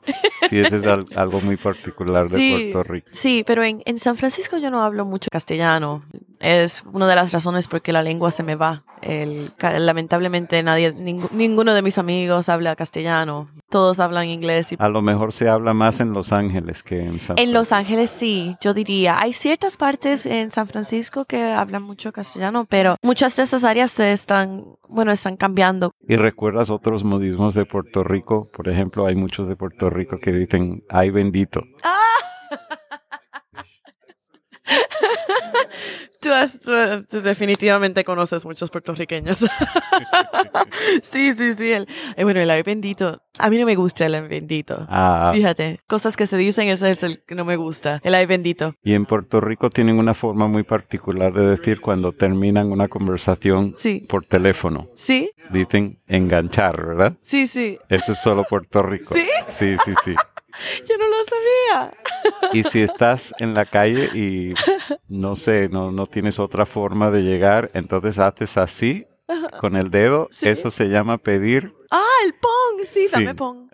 Sí, 0.50 0.60
ese 0.60 0.78
es 0.78 0.86
al- 0.86 1.06
algo 1.16 1.42
muy 1.42 1.58
particular 1.58 2.30
de 2.30 2.38
Sí. 2.38 2.70
Puerto 2.74 2.92
Rico. 2.92 3.08
Sí, 3.14 3.44
pero 3.46 3.64
en, 3.64 3.82
en 3.86 3.98
San 4.00 4.16
Francisco 4.18 4.58
yo 4.58 4.70
no 4.72 4.82
hablo 4.84 5.06
mucho 5.06 5.30
castellano. 5.32 6.04
Es 6.40 6.84
una 6.94 7.08
de 7.08 7.16
las 7.16 7.32
razones 7.32 7.68
por 7.68 7.82
qué 7.82 7.92
la 7.92 8.04
lengua 8.04 8.30
se 8.32 8.44
me 8.44 8.56
va. 8.56 8.84
El, 9.02 9.52
lamentablemente 9.80 10.62
nadie, 10.64 10.94
ningú- 10.94 11.30
ninguno 11.32 11.74
de 11.74 11.82
mis 11.82 11.98
amigos 11.98 12.50
habla 12.50 12.76
castellano. 12.76 13.50
Todos 13.70 14.00
hablan 14.00 14.28
inglés. 14.28 14.72
Y 14.72 14.76
A 14.80 14.88
lo 14.88 15.02
mejor 15.02 15.34
se 15.34 15.50
habla 15.50 15.74
más 15.74 16.00
en 16.00 16.14
Los 16.14 16.32
Ángeles 16.32 16.84
que 16.84 17.00
en 17.00 17.20
San 17.20 17.38
En 17.40 17.54
Los 17.54 17.70
Francisco. 17.70 17.76
Ángeles 17.76 18.10
sí, 18.12 18.56
yo 18.62 18.74
diría. 18.74 19.20
Hay 19.20 19.34
ciertas 19.34 19.78
partes 19.78 20.26
en 20.26 20.52
San 20.52 20.68
Francisco 20.68 21.26
que 21.26 21.44
hablan 21.44 21.84
mucho 21.84 22.12
castellano, 22.12 22.66
pero 22.70 22.96
muchas 23.02 23.36
de 23.36 23.44
esas 23.44 23.64
áreas 23.64 23.92
se 23.92 24.14
están, 24.14 24.64
bueno, 24.90 25.12
están 25.12 25.38
cambiando. 25.38 25.92
¿Y 26.08 26.16
recuerdas 26.16 26.70
otros 26.70 27.04
modismos 27.04 27.54
de 27.54 27.66
Puerto 27.66 28.04
Rico? 28.04 28.48
Por 28.52 28.70
ejemplo, 28.70 29.06
hay 29.06 29.16
muchos 29.16 29.48
de 29.48 29.56
Puerto 29.56 29.90
Rico 29.90 30.20
que 30.20 30.32
dicen, 30.32 30.84
ay 30.90 31.10
bendito. 31.10 31.62
Tú, 36.28 36.34
has- 36.34 36.60
tú- 36.60 37.06
tú 37.10 37.22
definitivamente 37.22 38.04
conoces 38.04 38.44
muchos 38.46 38.70
puertorriqueños. 38.70 39.40
sí, 41.04 41.34
sí, 41.34 41.54
sí. 41.56 41.72
El, 41.72 41.88
eh, 42.16 42.24
bueno, 42.24 42.40
el 42.42 42.50
ay 42.50 42.64
bendito. 42.64 43.22
A 43.40 43.50
mí 43.50 43.58
no 43.58 43.66
me 43.66 43.76
gusta 43.76 44.06
el 44.06 44.16
ay 44.16 44.28
bendito. 44.28 44.86
Ah, 44.90 45.32
Fíjate, 45.34 45.80
cosas 45.88 46.18
que 46.18 46.28
se 46.28 46.38
dicen, 46.38 46.68
ese 46.68 46.92
es 46.92 47.04
el 47.04 47.24
que 47.24 47.36
no 47.36 47.46
me 47.46 47.56
gusta. 47.56 48.02
El 48.04 48.16
ay 48.16 48.26
bendito. 48.26 48.74
y 48.84 48.94
en 48.94 49.06
Puerto 49.06 49.40
Rico 49.42 49.70
tienen 49.70 50.00
una 50.00 50.14
forma 50.14 50.48
muy 50.48 50.64
particular 50.64 51.34
de 51.34 51.46
decir 51.48 51.82
cuando 51.82 52.12
terminan 52.12 52.72
una 52.72 52.88
conversación 52.88 53.74
Sí. 53.78 54.06
por 54.10 54.26
teléfono. 54.26 54.90
Sí, 54.96 55.32
Dicen 55.50 56.00
enganchar, 56.08 56.86
¿verdad? 56.86 57.14
sí, 57.22 57.48
sí. 57.48 57.80
Eso 57.90 58.12
es 58.12 58.20
solo 58.20 58.44
Puerto 58.44 58.84
Rico. 58.84 59.14
¿Sí? 59.16 59.26
Sí, 59.48 59.76
sí, 59.86 59.94
sí. 60.04 60.16
Yo 60.88 60.96
no 60.98 61.06
lo 61.08 61.16
sabía. 61.26 61.94
Y 62.54 62.64
si 62.64 62.82
estás 62.82 63.34
en 63.40 63.54
la 63.54 63.66
calle 63.66 64.06
y 64.18 64.54
no 65.08 65.36
sé, 65.36 65.70
no, 65.70 65.92
no 65.92 66.06
tienes 66.08 66.40
otra 66.40 66.66
forma 66.66 67.12
de 67.12 67.22
llegar, 67.24 67.70
entonces 67.74 68.18
haces 68.20 68.58
así 68.58 69.06
con 69.60 69.76
el 69.76 69.92
dedo. 69.92 70.30
Sí. 70.32 70.48
Eso 70.48 70.72
se 70.72 70.86
llama 70.90 71.18
pedir. 71.18 71.74
Ah, 71.92 72.04
el 72.26 72.34
pong. 72.34 72.86
Sí, 72.86 73.08
Sí. 73.08 73.12
dame 73.12 73.36
pong. 73.36 73.70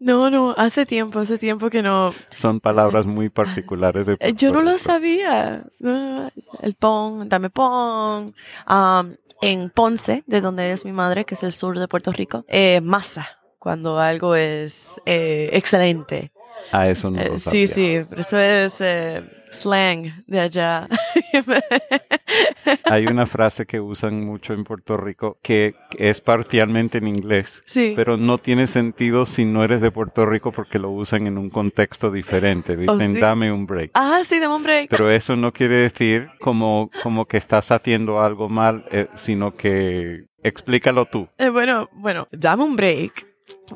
no, 0.00 0.30
no, 0.30 0.54
hace 0.56 0.86
tiempo, 0.86 1.18
hace 1.18 1.38
tiempo 1.38 1.68
que 1.70 1.82
no. 1.82 2.14
Son 2.34 2.60
palabras 2.60 3.06
muy 3.06 3.28
particulares 3.28 4.06
de 4.06 4.16
Eh, 4.20 4.32
Yo 4.34 4.52
no 4.52 4.62
lo 4.62 4.78
sabía. 4.78 5.64
El 5.80 6.74
pong, 6.78 7.24
dame 7.28 7.50
pong. 7.50 8.32
Am, 8.66 9.16
en 9.40 9.70
Ponce, 9.70 10.24
de 10.26 10.40
donde 10.40 10.72
es 10.72 10.84
mi 10.84 10.92
madre, 10.92 11.24
que 11.24 11.34
es 11.34 11.42
el 11.42 11.52
sur 11.52 11.78
de 11.78 11.86
Puerto 11.88 12.10
Rico, 12.12 12.44
eh, 12.48 12.80
masa, 12.80 13.37
cuando 13.58 13.98
algo 13.98 14.34
es 14.34 14.94
eh, 15.06 15.50
excelente. 15.52 16.32
Ah, 16.72 16.88
eso 16.88 17.10
no 17.10 17.20
Eh, 17.20 17.28
lo 17.30 17.38
sí, 17.38 17.66
sabía. 17.66 17.66
sí, 17.68 18.00
pero 18.08 18.20
eso 18.20 18.38
es 18.38 18.80
eh, 18.80 19.22
slang 19.52 20.24
de 20.26 20.40
allá. 20.40 20.88
Hay 22.90 23.06
una 23.06 23.26
frase 23.26 23.66
que 23.66 23.80
usan 23.80 24.24
mucho 24.24 24.54
en 24.54 24.64
Puerto 24.64 24.96
Rico 24.96 25.38
que 25.42 25.74
es 25.96 26.20
parcialmente 26.20 26.98
en 26.98 27.06
inglés, 27.06 27.62
Sí. 27.66 27.92
pero 27.96 28.16
no 28.16 28.38
tiene 28.38 28.66
sentido 28.66 29.26
si 29.26 29.44
no 29.44 29.62
eres 29.64 29.80
de 29.80 29.90
Puerto 29.90 30.26
Rico 30.26 30.52
porque 30.52 30.78
lo 30.78 30.90
usan 30.90 31.26
en 31.26 31.38
un 31.38 31.50
contexto 31.50 32.10
diferente. 32.10 32.76
Dicen, 32.76 33.12
Oh, 33.12 33.14
sí. 33.14 33.20
dame 33.20 33.52
un 33.52 33.66
break. 33.66 33.92
ah, 33.94 34.20
sí, 34.24 34.38
dame 34.38 34.54
un 34.56 34.62
break. 34.62 34.88
Pero 34.90 35.10
eso 35.10 35.36
no 35.36 35.52
quiere 35.52 35.76
decir 35.76 36.28
como, 36.40 36.90
como 37.02 37.26
que 37.26 37.36
estás 37.36 37.70
haciendo 37.70 38.20
algo 38.20 38.48
mal, 38.48 38.84
eh, 38.90 39.06
sino 39.14 39.54
que 39.54 40.24
explícalo 40.42 41.04
tú. 41.06 41.28
Eh, 41.38 41.48
bueno, 41.50 41.88
bueno, 41.92 42.26
dame 42.32 42.64
un 42.64 42.76
break. 42.76 43.26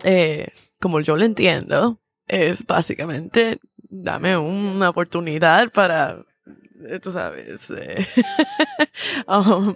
Eh, 0.04 0.48
como 0.80 1.00
yo 1.00 1.16
lo 1.16 1.24
entiendo, 1.24 1.98
es 2.28 2.66
básicamente 2.66 3.58
dame 3.88 4.36
una 4.36 4.88
oportunidad 4.88 5.70
para, 5.70 6.24
eh, 6.88 6.98
tú 7.00 7.10
sabes, 7.10 7.70
eh, 7.76 8.06
um, 9.28 9.74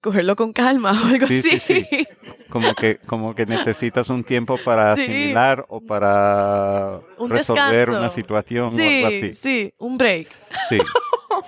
cogerlo 0.00 0.36
con 0.36 0.52
calma 0.52 0.92
o 0.92 1.06
algo 1.06 1.26
Sí, 1.26 1.38
así. 1.38 1.58
sí, 1.60 1.86
sí. 1.90 2.06
Como 2.50 2.74
que, 2.74 2.98
como 3.06 3.34
que 3.34 3.46
necesitas 3.46 4.10
un 4.10 4.22
tiempo 4.22 4.56
para 4.58 4.92
asimilar 4.92 5.64
o 5.68 5.80
para 5.80 7.00
Un 7.18 7.30
resolver 7.30 7.74
descanso. 7.78 7.98
una 8.00 8.10
situación 8.10 8.66
o 8.66 8.68
algo 8.68 8.78
Sí, 8.78 9.04
así. 9.04 9.34
sí, 9.34 9.74
un 9.78 9.98
break. 9.98 10.28
Sí, 10.68 10.78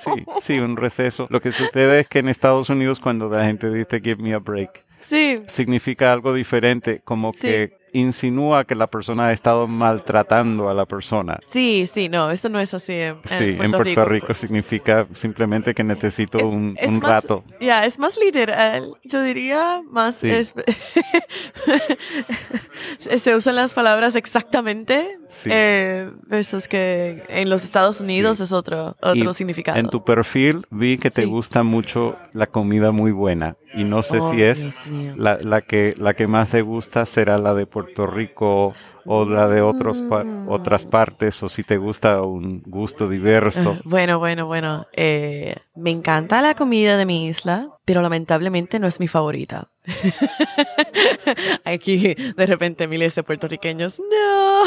sí, 0.02 0.24
sí, 0.40 0.58
un 0.58 0.76
receso. 0.76 1.28
Lo 1.30 1.40
que 1.40 1.52
sucede 1.52 2.00
es 2.00 2.08
que 2.08 2.18
en 2.20 2.28
Estados 2.28 2.70
Unidos 2.70 2.98
cuando 2.98 3.28
la 3.28 3.44
gente 3.44 3.70
dice 3.70 4.00
give 4.02 4.16
me 4.22 4.34
a 4.34 4.38
break, 4.38 4.84
Sí, 5.02 5.36
significa 5.46 6.12
algo 6.12 6.34
diferente, 6.34 7.00
como 7.04 7.32
Sí. 7.32 7.38
que 7.42 7.78
insinúa 8.00 8.64
que 8.64 8.74
la 8.74 8.86
persona 8.86 9.28
ha 9.28 9.32
estado 9.32 9.66
maltratando 9.66 10.68
a 10.68 10.74
la 10.74 10.86
persona. 10.86 11.38
sí, 11.42 11.86
sí, 11.90 12.08
no, 12.08 12.30
eso 12.30 12.48
no 12.48 12.60
es 12.60 12.74
así 12.74 12.92
en, 12.92 13.16
en 13.30 13.38
Sí, 13.38 13.56
en 13.60 13.72
Puerto 13.72 14.04
Rico 14.04 14.34
significa 14.34 15.06
simplemente 15.12 15.74
que 15.74 15.84
necesito 15.84 16.38
Es- 16.38 16.44
un, 16.44 16.76
es 16.78 16.88
un 16.88 16.98
más- 16.98 17.10
rato. 17.10 17.44
Ya, 17.60 17.84
es 17.86 17.98
más 17.98 18.18
literal, 18.18 18.92
yo 19.04 19.22
diría, 19.22 19.82
más 19.90 20.16
Sí. 20.16 20.30
es- 20.30 20.54
se 23.22 23.34
usan 23.34 23.56
las 23.56 23.74
palabras 23.74 24.16
exactamente 24.16 25.18
Sí. 25.28 25.50
eh, 25.52 26.10
versus 26.28 26.68
que 26.68 27.22
en 27.28 27.50
los 27.50 27.64
Estados 27.64 28.00
Unidos 28.00 28.38
Sí. 28.38 28.44
es 28.44 28.52
otro 28.52 28.96
otro 29.02 29.30
Y 29.30 29.34
significado. 29.34 29.78
En 29.78 29.88
tu 29.88 30.04
perfil 30.04 30.66
vi 30.70 30.98
que 30.98 31.10
te 31.10 31.22
Sí. 31.22 31.28
gusta 31.28 31.62
mucho 31.62 32.16
la 32.32 32.46
comida 32.46 32.92
muy 32.92 33.12
buena 33.12 33.56
y 33.74 33.84
no 33.84 34.02
sé 34.02 34.18
Oh, 34.20 34.30
si 34.30 34.42
es 34.42 34.86
la, 35.16 35.38
la 35.42 35.60
que 35.62 35.94
la 35.98 36.14
que 36.14 36.26
más 36.26 36.50
te 36.50 36.62
gusta 36.62 37.04
será 37.06 37.38
la 37.38 37.54
de 37.54 37.66
Puerto 37.66 37.85
Rico 37.94 38.74
o 39.04 39.24
la 39.24 39.48
de 39.48 39.62
otros 39.62 40.00
pa- 40.02 40.24
otras 40.48 40.84
partes 40.84 41.42
o 41.42 41.48
si 41.48 41.62
te 41.62 41.76
gusta 41.76 42.22
un 42.22 42.62
gusto 42.66 43.08
diverso. 43.08 43.78
Bueno, 43.84 44.18
bueno, 44.18 44.46
bueno. 44.46 44.86
eh, 44.92 45.54
me 45.76 45.90
encanta 45.90 46.42
la 46.42 46.54
comida 46.54 46.96
de 46.96 47.06
mi 47.06 47.26
isla, 47.26 47.68
pero 47.84 48.02
lamentablemente 48.02 48.78
no 48.78 48.86
es 48.86 48.98
mi 49.00 49.08
favorita. 49.08 49.68
Aquí 51.64 52.14
de 52.36 52.46
repente 52.46 52.86
miles 52.88 53.14
de 53.14 53.22
puertorriqueños, 53.22 54.00
no. 54.00 54.64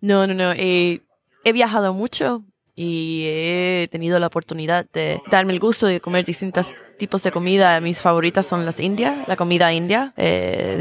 no, 0.00 0.26
no, 0.26 0.34
no. 0.34 0.52
eh, 0.52 1.00
he 1.44 1.52
viajado 1.52 1.92
mucho 1.92 2.44
y 2.76 3.24
he 3.28 3.88
tenido 3.92 4.18
la 4.18 4.26
oportunidad 4.26 4.86
de 4.92 5.20
darme 5.30 5.52
el 5.52 5.60
gusto 5.60 5.86
de 5.86 6.00
comer 6.00 6.24
distintos 6.24 6.74
tipos 6.98 7.22
de 7.22 7.30
comida. 7.30 7.80
Mis 7.80 8.00
favoritas 8.00 8.46
son 8.46 8.64
las 8.66 8.80
india, 8.80 9.24
la 9.26 9.36
comida 9.36 9.72
india. 9.72 10.12
eh, 10.16 10.76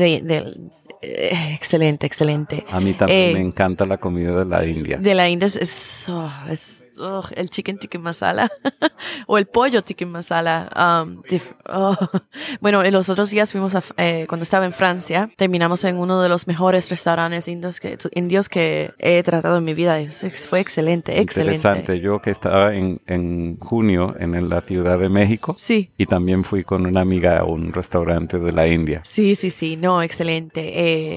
excelente, 1.03 2.05
excelente. 2.07 2.65
A 2.69 2.79
mí 2.79 2.93
también 2.93 3.31
Eh, 3.31 3.33
me 3.33 3.41
encanta 3.41 3.85
la 3.85 3.97
comida 3.97 4.39
de 4.39 4.45
la 4.45 4.65
India. 4.65 4.97
De 4.97 5.13
la 5.13 5.29
India 5.29 5.47
es, 5.47 5.55
es, 5.55 6.09
oh, 6.09 6.29
es, 6.49 6.87
oh, 6.99 7.23
el 7.35 7.49
chicken 7.49 7.77
tikka 7.77 7.99
masala 7.99 8.49
o 9.27 9.37
el 9.37 9.45
pollo 9.47 9.81
tikka 9.83 10.05
masala. 10.05 10.69
um, 11.03 11.21
oh. 11.69 11.95
Bueno, 12.61 12.83
en 12.83 12.93
los 12.93 13.09
otros 13.09 13.29
días 13.29 13.51
fuimos 13.51 13.75
a, 13.75 13.81
eh, 13.97 14.25
cuando 14.27 14.43
estaba 14.43 14.65
en 14.65 14.73
Francia, 14.73 15.29
terminamos 15.37 15.83
en 15.83 15.97
uno 15.97 16.21
de 16.21 16.29
los 16.29 16.47
mejores 16.47 16.89
restaurantes 16.89 17.47
indios 17.47 17.79
que, 17.79 17.97
indios 18.13 18.49
que 18.49 18.91
he 18.99 19.21
tratado 19.23 19.57
en 19.57 19.63
mi 19.63 19.73
vida. 19.73 19.99
Es- 19.99 20.45
fue 20.47 20.59
excelente, 20.59 21.19
excelente. 21.19 21.55
Interesante. 21.57 21.99
Yo 21.99 22.21
que 22.21 22.31
estaba 22.31 22.73
en, 22.75 23.01
en 23.07 23.57
junio 23.59 24.15
en 24.19 24.49
la 24.49 24.61
Ciudad 24.61 24.97
de 24.99 25.09
México 25.09 25.55
Sí. 25.57 25.91
y 25.97 26.05
también 26.05 26.43
fui 26.43 26.63
con 26.63 26.85
una 26.85 27.01
amiga 27.01 27.39
a 27.39 27.43
un 27.43 27.71
restaurante 27.73 28.39
de 28.39 28.51
la 28.51 28.67
India. 28.67 29.01
Sí, 29.05 29.35
sí, 29.35 29.49
sí, 29.49 29.77
no, 29.77 30.01
excelente. 30.01 30.61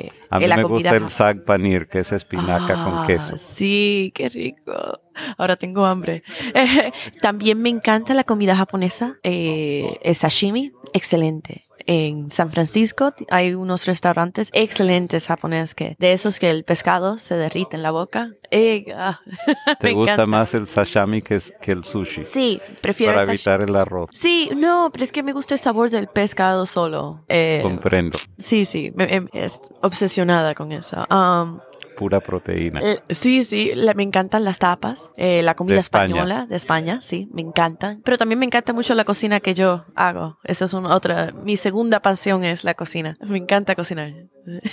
Eh, 0.04 0.12
A 0.30 0.38
mí 0.38 0.44
eh, 0.44 0.56
me 0.56 0.64
gusta 0.64 0.96
el 0.96 1.08
sag 1.08 1.44
paneer, 1.44 1.88
que 1.88 2.00
es 2.00 2.12
espinaca 2.12 2.74
Ah, 2.76 2.84
con 2.84 3.06
queso. 3.06 3.36
Sí, 3.36 4.12
qué 4.14 4.28
rico. 4.28 5.00
Ahora 5.38 5.56
tengo 5.56 5.84
hambre. 5.86 6.22
Eh, 6.54 6.92
también 7.20 7.60
me 7.60 7.68
encanta 7.68 8.14
la 8.14 8.24
comida 8.24 8.56
japonesa. 8.56 9.16
Eh, 9.22 9.98
el 10.02 10.14
sashimi, 10.14 10.72
excelente. 10.92 11.62
En 11.88 12.32
San 12.32 12.50
Francisco 12.50 13.14
hay 13.30 13.54
unos 13.54 13.86
restaurantes 13.86 14.48
excelentes 14.52 15.28
japoneses 15.28 15.76
que 15.76 15.94
de 16.00 16.14
esos 16.14 16.40
que 16.40 16.50
el 16.50 16.64
pescado 16.64 17.16
se 17.18 17.36
derrite 17.36 17.76
en 17.76 17.84
la 17.84 17.92
boca. 17.92 18.32
Eh, 18.50 18.86
ah, 18.96 19.20
¿Te 19.80 19.92
gusta 19.92 20.14
encanta. 20.14 20.26
más 20.26 20.52
el 20.54 20.66
sashimi 20.66 21.22
que, 21.22 21.36
es- 21.36 21.54
que 21.62 21.70
el 21.70 21.84
sushi? 21.84 22.24
Sí, 22.24 22.60
prefiero 22.80 23.12
Para 23.12 23.22
el 23.22 23.28
evitar 23.28 23.62
el 23.62 23.76
arroz. 23.76 24.10
Sí, 24.14 24.50
no, 24.56 24.90
pero 24.92 25.04
es 25.04 25.12
que 25.12 25.22
me 25.22 25.32
gusta 25.32 25.54
el 25.54 25.60
sabor 25.60 25.90
del 25.90 26.08
pescado 26.08 26.66
solo. 26.66 27.24
Eh, 27.28 27.60
Comprendo. 27.62 28.18
sí, 28.36 28.64
sí, 28.64 28.90
me, 28.96 29.20
me- 29.20 29.28
es 29.32 29.60
obsesionada 29.80 30.56
con 30.56 30.72
eso. 30.72 31.06
Um, 31.08 31.60
Pura 31.96 32.20
proteína. 32.20 32.80
Eh, 32.82 32.98
Sí, 33.10 33.44
sí, 33.44 33.72
la- 33.74 33.94
me 33.94 34.02
encantan 34.02 34.44
las 34.44 34.58
tapas, 34.58 35.12
eh, 35.16 35.42
la 35.42 35.54
comida 35.54 35.74
De 35.76 35.80
española 35.80 36.46
de 36.46 36.56
España, 36.56 37.00
sí, 37.02 37.28
me 37.32 37.42
encantan. 37.42 38.02
Pero 38.04 38.18
también 38.18 38.38
me 38.38 38.46
encanta 38.46 38.72
mucho 38.72 38.94
la 38.94 39.04
cocina 39.04 39.40
que 39.40 39.54
yo 39.54 39.84
hago. 39.94 40.38
Esa 40.44 40.66
es 40.66 40.74
una 40.74 40.94
otra, 40.94 41.32
mi 41.32 41.56
segunda 41.56 42.00
pasión 42.00 42.44
es 42.44 42.64
la 42.64 42.74
cocina. 42.74 43.16
Me 43.26 43.38
encanta 43.38 43.74
cocinar. 43.74 44.12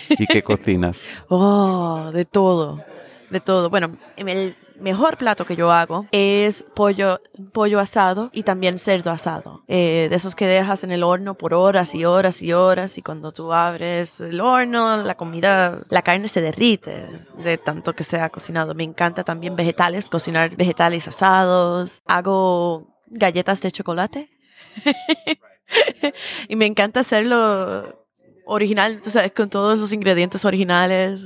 ¿Y 0.09 0.27
qué 0.27 0.43
cocinas? 0.43 1.01
Oh, 1.29 2.11
de 2.13 2.25
todo, 2.25 2.83
de 3.29 3.39
todo. 3.39 3.69
Bueno, 3.69 3.97
el 4.17 4.55
mejor 4.83 5.17
plato 5.17 5.45
que 5.45 5.55
yo 5.55 5.71
hago 5.71 6.05
es 6.11 6.65
pollo, 6.75 7.21
pollo 7.53 7.79
asado 7.79 8.29
y 8.33 8.43
también 8.43 8.77
cerdo 8.77 9.11
asado. 9.11 9.63
Eh, 9.67 10.07
de 10.09 10.15
esos 10.15 10.35
que 10.35 10.45
dejas 10.45 10.83
en 10.83 10.91
el 10.91 11.03
horno 11.03 11.35
por 11.35 11.53
horas 11.53 11.95
y 11.95 12.05
horas 12.05 12.41
y 12.41 12.53
horas 12.53 12.97
y 12.97 13.01
cuando 13.01 13.31
tú 13.31 13.53
abres 13.53 14.19
el 14.19 14.41
horno, 14.41 15.01
la 15.03 15.15
comida, 15.15 15.79
la 15.89 16.01
carne 16.01 16.27
se 16.27 16.41
derrite 16.41 17.09
de 17.37 17.57
tanto 17.57 17.93
que 17.93 18.03
sea 18.03 18.29
cocinado. 18.29 18.75
Me 18.75 18.83
encanta 18.83 19.23
también 19.23 19.55
vegetales, 19.55 20.09
cocinar 20.09 20.55
vegetales 20.55 21.07
asados. 21.07 22.01
Hago 22.05 22.99
galletas 23.07 23.61
de 23.61 23.71
chocolate. 23.71 24.29
y 26.49 26.55
me 26.55 26.65
encanta 26.65 26.99
hacerlo 26.99 28.02
original, 28.45 28.99
con 29.35 29.49
todos 29.49 29.79
esos 29.79 29.93
ingredientes 29.93 30.45
originales. 30.45 31.25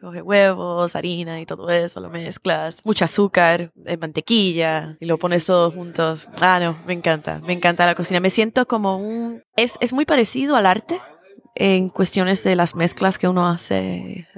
Coge 0.00 0.22
huevos, 0.22 0.96
harina 0.96 1.40
y 1.40 1.46
todo 1.46 1.68
eso, 1.70 2.00
lo 2.00 2.10
mezclas. 2.10 2.84
Mucho 2.84 3.04
azúcar, 3.04 3.72
eh, 3.84 3.96
mantequilla 3.96 4.96
y 5.00 5.06
lo 5.06 5.18
pones 5.18 5.46
todos 5.46 5.74
juntos. 5.74 6.28
Ah, 6.40 6.58
no, 6.60 6.78
me 6.86 6.92
encanta, 6.92 7.40
me 7.40 7.52
encanta 7.52 7.86
la 7.86 7.94
cocina. 7.94 8.20
Me 8.20 8.30
siento 8.30 8.66
como 8.66 8.96
un... 8.98 9.42
Es, 9.56 9.76
es 9.80 9.92
muy 9.92 10.04
parecido 10.04 10.56
al 10.56 10.66
arte 10.66 11.00
en 11.58 11.88
cuestiones 11.88 12.44
de 12.44 12.54
las 12.54 12.76
mezclas 12.76 13.18
que 13.18 13.26
uno 13.26 13.48
hace, 13.48 14.28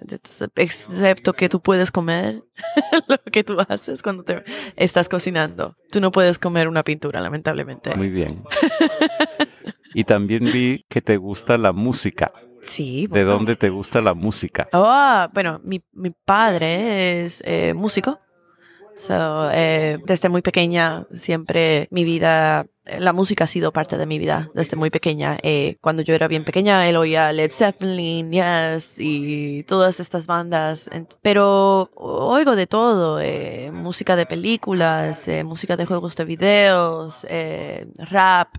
excepto 0.57 1.35
que 1.35 1.51
tú 1.51 1.61
puedes 1.61 1.93
comer 1.93 2.43
lo 3.09 3.19
que 3.31 3.45
tú 3.45 3.59
haces 3.69 4.03
cuando 4.03 4.25
te 4.25 4.43
estás 4.77 5.11
cocinando. 5.11 5.75
Tú 5.91 6.01
no 6.01 6.13
puedes 6.13 6.39
comer 6.39 6.67
una 6.67 6.83
pintura, 6.83 7.21
lamentablemente. 7.21 7.95
Muy 7.95 8.09
bien. 8.09 8.43
Y 9.95 10.05
también 10.05 10.45
vi 10.45 10.85
que 10.89 11.01
te 11.01 11.17
gusta 11.17 11.57
la 11.57 11.73
música. 11.73 12.33
Sí. 12.63 13.03
¿De 13.03 13.25
bueno. 13.25 13.33
dónde 13.33 13.57
te 13.57 13.71
gusta 13.71 14.01
la 14.01 14.15
música? 14.15 14.69
Ah, 14.73 15.31
bueno, 15.33 15.61
mi, 15.65 15.83
mi 15.93 16.11
padre 16.11 17.25
es 17.25 17.43
eh, 17.47 17.75
músico. 17.75 18.19
So, 18.97 19.51
eh, 19.53 19.99
desde 20.05 20.29
muy 20.29 20.43
pequeña, 20.43 21.07
siempre 21.11 21.89
mi 21.91 22.05
vida, 22.05 22.67
la 22.85 23.13
música 23.13 23.45
ha 23.45 23.47
sido 23.47 23.73
parte 23.73 23.97
de 23.97 24.07
mi 24.07 24.19
vida 24.19 24.51
desde 24.55 24.77
muy 24.77 24.91
pequeña. 24.91 25.39
Eh, 25.43 25.77
cuando 25.81 26.03
yo 26.03 26.15
era 26.15 26.29
bien 26.29 26.45
pequeña, 26.45 26.89
él 26.89 26.97
oía 26.97 27.33
Led 27.33 27.51
Zeppelin, 27.51 28.33
Yes, 28.33 28.97
y 28.99 29.65
todas 29.65 30.01
estas 30.01 30.27
bandas. 30.27 30.89
Pero 31.23 31.91
oigo 31.95 32.57
de 32.57 32.67
todo, 32.67 33.21
eh, 33.21 33.71
música 33.73 34.17
de 34.17 34.27
películas, 34.27 35.29
eh, 35.29 35.45
música 35.45 35.77
de 35.77 35.87
juegos 35.87 36.17
de 36.17 36.25
videos, 36.25 37.27
rap, 38.11 38.57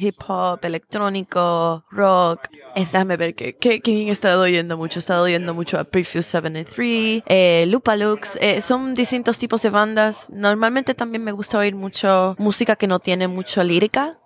hip 0.00 0.16
hop, 0.26 0.64
electrónico, 0.64 1.84
rock. 1.90 2.48
Déjame 2.74 3.16
ver 3.16 3.34
qué, 3.34 3.54
quién 3.54 4.08
he 4.08 4.10
estado 4.10 4.42
oyendo 4.42 4.76
mucho. 4.76 4.98
He 4.98 5.00
estado 5.00 5.24
oyendo 5.24 5.54
mucho 5.54 5.78
a 5.78 5.84
Prefuse 5.84 6.22
73, 6.22 7.22
eh, 7.26 7.66
Lupalux. 7.68 8.36
Eh, 8.40 8.60
son 8.60 8.94
distintos 8.94 9.38
tipos 9.38 9.62
de 9.62 9.70
bandas. 9.70 10.28
Normalmente 10.30 10.94
también 10.94 11.22
me 11.22 11.32
gusta 11.32 11.58
oír 11.58 11.74
mucho 11.74 12.34
música 12.38 12.76
que 12.76 12.86
no 12.86 12.98
tiene 12.98 13.28
mucho 13.28 13.53
lírica, 13.62 14.18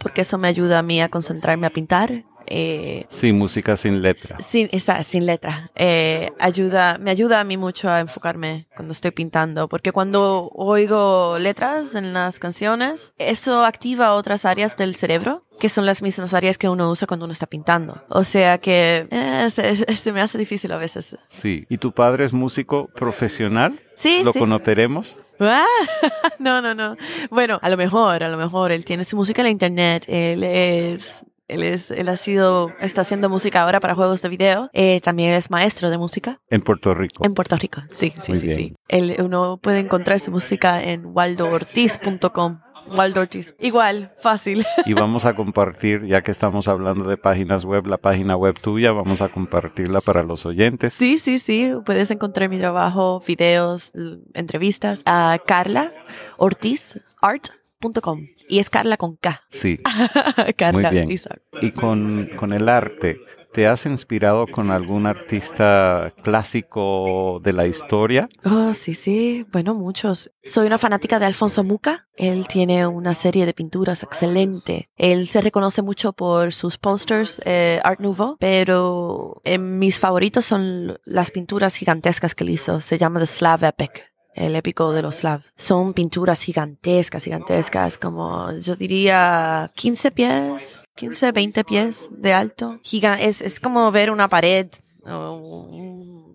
porque 0.00 0.22
eso 0.22 0.38
me 0.38 0.48
ayuda 0.48 0.80
a 0.80 0.82
mí 0.82 1.00
a 1.00 1.08
concentrarme 1.08 1.66
a 1.66 1.70
pintar. 1.70 2.24
Eh, 2.46 3.04
sí, 3.08 3.32
música 3.32 3.76
sin 3.76 4.02
letra. 4.02 4.38
Sin, 4.40 4.68
esa, 4.72 5.02
sin 5.02 5.26
letra. 5.26 5.70
Eh, 5.74 6.30
ayuda, 6.38 6.98
me 6.98 7.10
ayuda 7.10 7.40
a 7.40 7.44
mí 7.44 7.56
mucho 7.56 7.90
a 7.90 8.00
enfocarme 8.00 8.66
cuando 8.74 8.92
estoy 8.92 9.10
pintando, 9.10 9.68
porque 9.68 9.92
cuando 9.92 10.50
oigo 10.54 11.38
letras 11.38 11.94
en 11.94 12.12
las 12.12 12.38
canciones, 12.38 13.14
eso 13.18 13.64
activa 13.64 14.14
otras 14.14 14.44
áreas 14.44 14.76
del 14.76 14.94
cerebro 14.94 15.44
que 15.58 15.68
son 15.68 15.86
las 15.86 16.02
mismas 16.02 16.34
áreas 16.34 16.58
que 16.58 16.68
uno 16.68 16.90
usa 16.90 17.06
cuando 17.06 17.24
uno 17.24 17.32
está 17.32 17.46
pintando. 17.46 18.02
O 18.08 18.24
sea 18.24 18.58
que 18.58 19.06
eh, 19.10 19.48
se, 19.50 20.12
me 20.12 20.20
hace 20.20 20.38
difícil 20.38 20.72
a 20.72 20.76
veces. 20.76 21.16
Sí. 21.28 21.66
¿Y 21.68 21.78
tu 21.78 21.92
padre 21.92 22.24
es 22.24 22.32
músico 22.32 22.88
profesional? 22.94 23.80
Sí. 23.94 24.22
¿Lo 24.24 24.32
sí. 24.32 24.38
conoceremos? 24.38 25.16
Ah, 25.40 25.64
no, 26.38 26.60
no, 26.60 26.74
no. 26.74 26.96
Bueno, 27.30 27.58
a 27.62 27.68
lo 27.68 27.76
mejor, 27.76 28.22
a 28.22 28.28
lo 28.28 28.36
mejor 28.36 28.72
él 28.72 28.84
tiene 28.84 29.04
su 29.04 29.16
música 29.16 29.42
en 29.42 29.46
la 29.46 29.50
internet. 29.50 30.04
Él 30.08 30.44
es 30.44 31.24
él, 31.48 31.62
es, 31.62 31.90
él 31.90 32.08
ha 32.08 32.16
sido, 32.16 32.72
está 32.80 33.02
haciendo 33.02 33.28
música 33.28 33.62
ahora 33.62 33.80
para 33.80 33.94
juegos 33.94 34.22
de 34.22 34.28
video. 34.28 34.70
Eh, 34.72 35.00
también 35.02 35.32
es 35.32 35.50
maestro 35.50 35.90
de 35.90 35.98
música. 35.98 36.38
En 36.50 36.62
Puerto 36.62 36.94
Rico. 36.94 37.24
En 37.24 37.34
Puerto 37.34 37.56
Rico, 37.56 37.82
sí, 37.90 38.12
sí, 38.22 38.38
sí, 38.38 38.54
sí. 38.54 38.74
Él, 38.88 39.16
uno 39.20 39.58
puede 39.62 39.80
encontrar 39.80 40.20
su 40.20 40.30
música 40.30 40.82
en 40.82 41.06
waldoortiz.com. 41.06 42.60
Waldo 42.88 43.20
Ortiz. 43.20 43.54
Igual, 43.58 44.12
fácil. 44.18 44.64
Y 44.86 44.94
vamos 44.94 45.24
a 45.24 45.34
compartir, 45.34 46.04
ya 46.06 46.22
que 46.22 46.30
estamos 46.30 46.68
hablando 46.68 47.08
de 47.08 47.16
páginas 47.16 47.64
web, 47.64 47.86
la 47.86 47.98
página 47.98 48.36
web 48.36 48.58
tuya, 48.60 48.92
vamos 48.92 49.22
a 49.22 49.28
compartirla 49.28 50.00
para 50.00 50.22
los 50.22 50.44
oyentes. 50.46 50.92
Sí, 50.92 51.18
sí, 51.18 51.38
sí. 51.38 51.72
Puedes 51.84 52.10
encontrar 52.10 52.48
mi 52.48 52.58
trabajo, 52.58 53.22
videos, 53.26 53.92
entrevistas 54.34 55.02
a 55.06 55.38
Carla 55.46 55.92
Ortiz 56.36 57.00
Art.com. 57.20 58.26
Y 58.48 58.58
es 58.58 58.70
Carla 58.70 58.96
con 58.96 59.16
K. 59.16 59.42
Sí. 59.50 59.78
Carla 60.56 60.90
Muy 60.90 61.00
bien. 61.00 61.18
Y 61.60 61.70
con, 61.72 62.30
con 62.36 62.52
el 62.52 62.68
arte, 62.68 63.18
¿Te 63.54 63.68
has 63.68 63.86
inspirado 63.86 64.48
con 64.48 64.72
algún 64.72 65.06
artista 65.06 66.12
clásico 66.24 67.40
de 67.40 67.52
la 67.52 67.68
historia? 67.68 68.28
Oh, 68.44 68.74
sí, 68.74 68.96
sí, 68.96 69.46
bueno, 69.52 69.76
muchos. 69.76 70.32
Soy 70.42 70.66
una 70.66 70.76
fanática 70.76 71.20
de 71.20 71.26
Alfonso 71.26 71.62
Muca. 71.62 72.08
Él 72.16 72.48
tiene 72.48 72.84
una 72.88 73.14
serie 73.14 73.46
de 73.46 73.54
pinturas 73.54 74.02
excelente. 74.02 74.90
Él 74.96 75.28
se 75.28 75.40
reconoce 75.40 75.82
mucho 75.82 76.14
por 76.14 76.52
sus 76.52 76.78
posters 76.78 77.40
eh, 77.44 77.80
Art 77.84 78.00
Nouveau, 78.00 78.36
pero 78.40 79.40
eh, 79.44 79.58
mis 79.58 80.00
favoritos 80.00 80.44
son 80.46 80.98
las 81.04 81.30
pinturas 81.30 81.76
gigantescas 81.76 82.34
que 82.34 82.42
él 82.42 82.50
hizo. 82.50 82.80
Se 82.80 82.98
llama 82.98 83.20
The 83.20 83.28
Slav 83.28 83.66
Epic 83.66 84.13
el 84.34 84.56
épico 84.56 84.92
de 84.92 85.02
los 85.02 85.16
Slav. 85.16 85.42
Son 85.56 85.94
pinturas 85.94 86.42
gigantescas, 86.42 87.24
gigantescas, 87.24 87.98
como 87.98 88.52
yo 88.58 88.76
diría 88.76 89.70
15 89.74 90.10
pies, 90.10 90.84
15, 90.96 91.32
20 91.32 91.64
pies 91.64 92.08
de 92.12 92.32
alto. 92.32 92.78
Giga 92.82 93.20
es, 93.20 93.40
es 93.40 93.60
como 93.60 93.90
ver 93.92 94.10
una 94.10 94.28
pared, 94.28 94.68
un, 95.04 96.34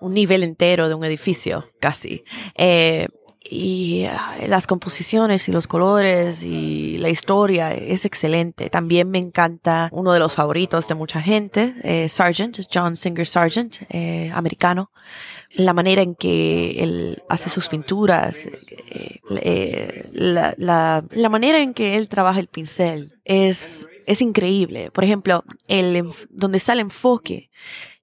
nivel 0.00 0.42
entero 0.42 0.88
de 0.88 0.94
un 0.94 1.04
edificio, 1.04 1.64
casi. 1.78 2.24
Eh, 2.56 3.06
y 3.42 4.06
uh, 4.06 4.48
las 4.48 4.66
composiciones 4.66 5.48
y 5.48 5.52
los 5.52 5.66
colores 5.66 6.42
y 6.42 6.98
la 6.98 7.08
historia 7.08 7.74
es 7.74 8.04
excelente. 8.04 8.70
También 8.70 9.10
me 9.10 9.18
encanta 9.18 9.88
uno 9.92 10.12
de 10.12 10.18
los 10.18 10.34
favoritos 10.34 10.88
de 10.88 10.94
mucha 10.94 11.22
gente, 11.22 11.74
eh, 11.82 12.08
Sargent, 12.08 12.60
John 12.72 12.96
Singer 12.96 13.26
Sargent, 13.26 13.78
eh, 13.90 14.30
americano 14.34 14.90
la 15.54 15.72
manera 15.72 16.02
en 16.02 16.14
que 16.14 16.82
él 16.82 17.22
hace 17.28 17.50
sus 17.50 17.68
pinturas, 17.68 18.46
eh, 18.46 20.08
la, 20.12 20.54
la, 20.56 21.04
la, 21.10 21.28
manera 21.28 21.60
en 21.60 21.74
que 21.74 21.96
él 21.96 22.08
trabaja 22.08 22.38
el 22.38 22.46
pincel 22.46 23.18
es, 23.24 23.88
es 24.06 24.22
increíble. 24.22 24.90
Por 24.92 25.02
ejemplo, 25.02 25.44
el, 25.66 26.08
donde 26.30 26.58
está 26.58 26.74
el 26.74 26.80
enfoque, 26.80 27.50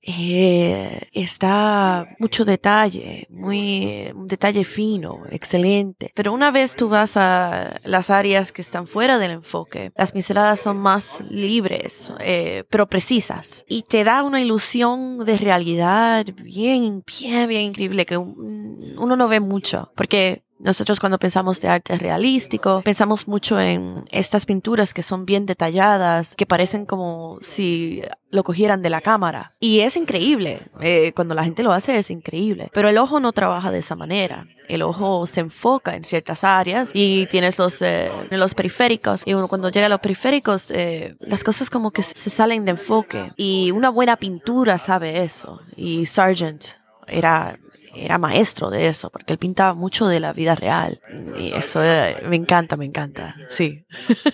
eh, 0.10 1.10
está 1.12 2.16
mucho 2.18 2.46
detalle, 2.46 3.28
muy, 3.30 4.10
un 4.16 4.28
detalle 4.28 4.64
fino, 4.64 5.24
excelente. 5.30 6.12
Pero 6.16 6.32
una 6.32 6.50
vez 6.50 6.78
tú 6.78 6.88
vas 6.88 7.18
a 7.18 7.78
las 7.84 8.10
áreas 8.10 8.54
que 8.54 8.62
están 8.62 8.88
fuera 8.88 9.20
del 9.20 9.32
enfoque, 9.32 9.92
las 9.98 10.14
pinceladas 10.14 10.62
son 10.62 10.78
más 10.78 11.26
libres, 11.30 12.14
eh, 12.22 12.64
pero 12.70 12.88
precisas. 12.88 13.66
Y 13.68 13.84
te 13.84 14.06
da 14.06 14.24
una 14.24 14.40
ilusión 14.42 15.26
de 15.26 15.38
realidad 15.38 16.26
bien, 16.42 17.04
bien, 17.06 17.50
bien 17.50 17.62
increíble 17.64 18.06
que 18.06 18.18
uno 18.18 19.16
no 19.18 19.28
ve 19.28 19.42
mucho. 19.42 19.92
Porque 19.94 20.47
nosotros 20.60 21.00
cuando 21.00 21.20
pensamos 21.20 21.62
de 21.62 21.68
arte 21.68 21.98
realístico, 21.98 22.82
pensamos 22.84 23.28
mucho 23.28 23.60
en 23.60 24.06
estas 24.12 24.46
pinturas 24.46 24.94
que 24.94 25.04
son 25.04 25.26
bien 25.26 25.46
detalladas, 25.46 26.36
que 26.36 26.46
parecen 26.46 26.86
como 26.86 27.38
si 27.42 28.02
lo 28.30 28.44
cogieran 28.44 28.82
de 28.82 28.90
la 28.90 29.02
cámara. 29.02 29.52
Y 29.60 29.82
es 29.82 29.96
increíble, 29.96 30.62
eh, 30.82 31.14
cuando 31.14 31.36
la 31.36 31.44
gente 31.44 31.64
lo 31.64 31.72
hace 31.72 31.98
es 31.98 32.10
increíble, 32.10 32.70
pero 32.74 32.90
el 32.90 32.98
ojo 32.98 33.20
no 33.20 33.32
trabaja 33.34 33.72
de 33.72 33.80
esa 33.80 33.96
manera. 33.96 34.48
El 34.68 34.82
ojo 34.82 35.28
se 35.28 35.42
enfoca 35.42 35.96
en 35.96 36.04
ciertas 36.04 36.44
áreas 36.44 36.92
y 36.94 37.28
tienes 37.28 37.58
los, 37.58 37.82
eh, 37.82 38.12
los 38.32 38.54
periféricos 38.54 39.24
y 39.26 39.34
uno 39.34 39.48
cuando 39.48 39.70
llega 39.70 39.86
a 39.86 39.90
los 39.90 40.00
periféricos 40.00 40.72
eh, 40.72 41.16
las 41.20 41.44
cosas 41.44 41.70
como 41.70 41.92
que 41.92 42.04
se 42.04 42.30
salen 42.30 42.66
de 42.66 42.72
enfoque 42.72 43.32
y 43.38 43.72
una 43.72 43.90
buena 43.90 44.18
pintura 44.18 44.78
sabe 44.78 45.24
eso 45.24 45.62
y 45.76 46.06
Sargent 46.06 46.66
era 47.08 47.58
era 47.98 48.18
maestro 48.18 48.70
de 48.70 48.88
eso, 48.88 49.10
porque 49.10 49.34
él 49.34 49.40
pintaba 49.40 49.74
mucho 49.74 50.08
de 50.08 50.20
la 50.20 50.34
vida 50.34 50.56
real. 50.56 51.00
Y 51.38 51.54
eso 51.54 51.84
eh, 51.84 52.18
me 52.28 52.36
encanta, 52.36 52.78
me 52.78 52.86
encanta. 52.86 53.36
Sí. 53.50 53.86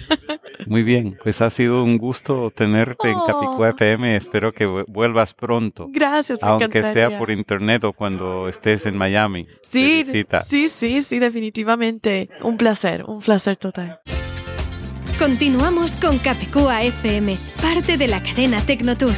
Muy 0.67 0.84
bien, 0.84 1.17
pues 1.23 1.41
ha 1.41 1.49
sido 1.49 1.84
un 1.84 1.97
gusto 1.97 2.52
tenerte 2.52 3.10
en 3.10 3.17
Capicúa 3.26 3.69
FM. 3.69 4.15
Espero 4.15 4.54
que 4.54 4.65
vuelvas 4.65 5.34
pronto. 5.34 5.88
Gracias, 5.89 6.41
me 6.41 6.49
Aunque 6.49 6.65
encantaría. 6.65 7.10
sea 7.10 7.19
por 7.19 7.32
internet 7.32 7.84
o 7.84 7.93
cuando 7.93 8.47
estés 8.47 8.86
en 8.86 8.97
Miami. 8.97 9.47
Sí, 9.63 10.06
sí, 10.45 10.69
sí, 10.69 11.04
sí, 11.04 11.19
definitivamente. 11.19 12.30
Un 12.41 12.58
placer, 12.58 13.04
un 13.06 13.21
placer 13.21 13.58
total. 13.58 13.99
Continuamos 15.19 15.91
con 15.93 16.17
Capicúa 16.17 16.84
FM, 16.84 17.38
parte 17.62 17.97
de 17.97 18.08
la 18.08 18.21
cadena 18.21 18.60
Tecnotour. 18.60 19.13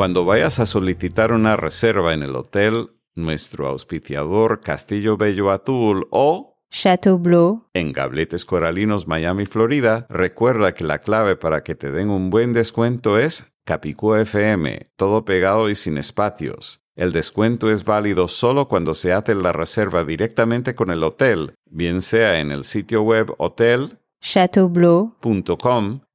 Cuando 0.00 0.24
vayas 0.24 0.58
a 0.60 0.64
solicitar 0.64 1.30
una 1.30 1.56
reserva 1.56 2.14
en 2.14 2.22
el 2.22 2.34
hotel, 2.34 2.92
nuestro 3.14 3.66
auspiciador 3.66 4.62
Castillo 4.62 5.18
Bello 5.18 5.50
Atul 5.50 6.06
o 6.10 6.56
Chateau 6.70 7.18
Bleu 7.18 7.68
en 7.74 7.92
Gabletes 7.92 8.46
Coralinos, 8.46 9.06
Miami, 9.06 9.44
Florida, 9.44 10.06
recuerda 10.08 10.72
que 10.72 10.84
la 10.84 11.00
clave 11.00 11.36
para 11.36 11.62
que 11.62 11.74
te 11.74 11.90
den 11.90 12.08
un 12.08 12.30
buen 12.30 12.54
descuento 12.54 13.18
es 13.18 13.52
Capicúa 13.66 14.22
FM, 14.22 14.86
todo 14.96 15.26
pegado 15.26 15.68
y 15.68 15.74
sin 15.74 15.98
espacios. 15.98 16.80
El 16.96 17.12
descuento 17.12 17.70
es 17.70 17.84
válido 17.84 18.26
solo 18.26 18.68
cuando 18.68 18.94
se 18.94 19.12
hace 19.12 19.34
la 19.34 19.52
reserva 19.52 20.02
directamente 20.04 20.74
con 20.74 20.90
el 20.90 21.02
hotel, 21.02 21.52
bien 21.66 22.00
sea 22.00 22.40
en 22.40 22.52
el 22.52 22.64
sitio 22.64 23.02
web 23.02 23.34
hotel 23.36 23.99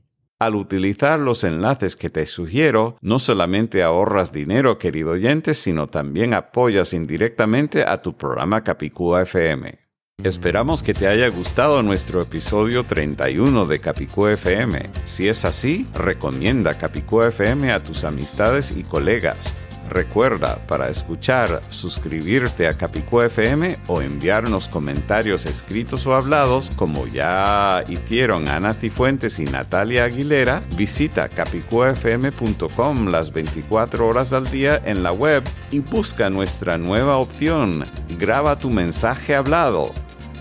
Al 0.43 0.57
utilizar 0.57 1.21
los 1.21 1.45
enlaces 1.45 1.95
que 1.95 2.11
te 2.11 2.27
sugiero, 2.27 2.97
no 3.01 3.21
solamente 3.21 3.85
ahorras 3.85 4.33
dinero, 4.33 4.77
querido 4.77 5.13
oyente, 5.13 5.55
sino 5.55 5.87
también 5.87 6.35
apoyas 6.35 6.95
indirectamente 6.95 7.85
a 7.87 8.03
tu 8.03 8.17
programa 8.17 8.65
Capicúa 8.65 9.23
FM. 9.23 9.79
Esperamos 10.25 10.83
que 10.83 10.95
te 10.95 11.07
haya 11.07 11.29
gustado 11.29 11.81
nuestro 11.85 12.21
episodio 12.21 12.83
31 12.83 13.67
de 13.67 13.79
Capicúa 13.79 14.33
FM. 14.33 14.81
Si 15.05 15.29
es 15.29 15.45
así, 15.45 15.87
recomienda 15.95 16.77
Capicúa 16.77 17.29
FM 17.29 17.71
a 17.71 17.79
tus 17.79 18.03
amistades 18.03 18.77
y 18.77 18.83
colegas 18.83 19.55
Recuerda, 19.93 20.57
para 20.69 20.89
escuchar, 20.89 21.61
suscribirte 21.69 22.67
a 22.67 22.73
Capicú 22.73 23.21
FM 23.21 23.77
o 23.89 24.01
enviarnos 24.01 24.67
comentarios 24.69 25.45
escritos 25.45 26.07
o 26.07 26.15
hablados, 26.15 26.73
como 26.77 27.07
ya 27.07 27.85
hicieron 27.89 28.49
Ana 28.49 28.73
Cifuentes 28.73 29.39
y 29.39 29.45
Natalia 29.45 30.05
Aguilera, 30.05 30.63
visita 30.77 31.29
capicuafm.com 31.29 33.09
las 33.09 33.35
24 33.35 34.07
horas 34.07 34.33
al 34.33 34.51
día 34.51 34.81
en 34.83 35.03
la 35.03 35.13
web 35.13 35.45
y 35.71 35.81
busca 35.81 36.31
nuestra 36.31 36.79
nueva 36.79 37.19
opción, 37.19 37.85
graba 38.19 38.59
tu 38.59 38.71
mensaje 38.71 39.35
hablado. 39.35 39.93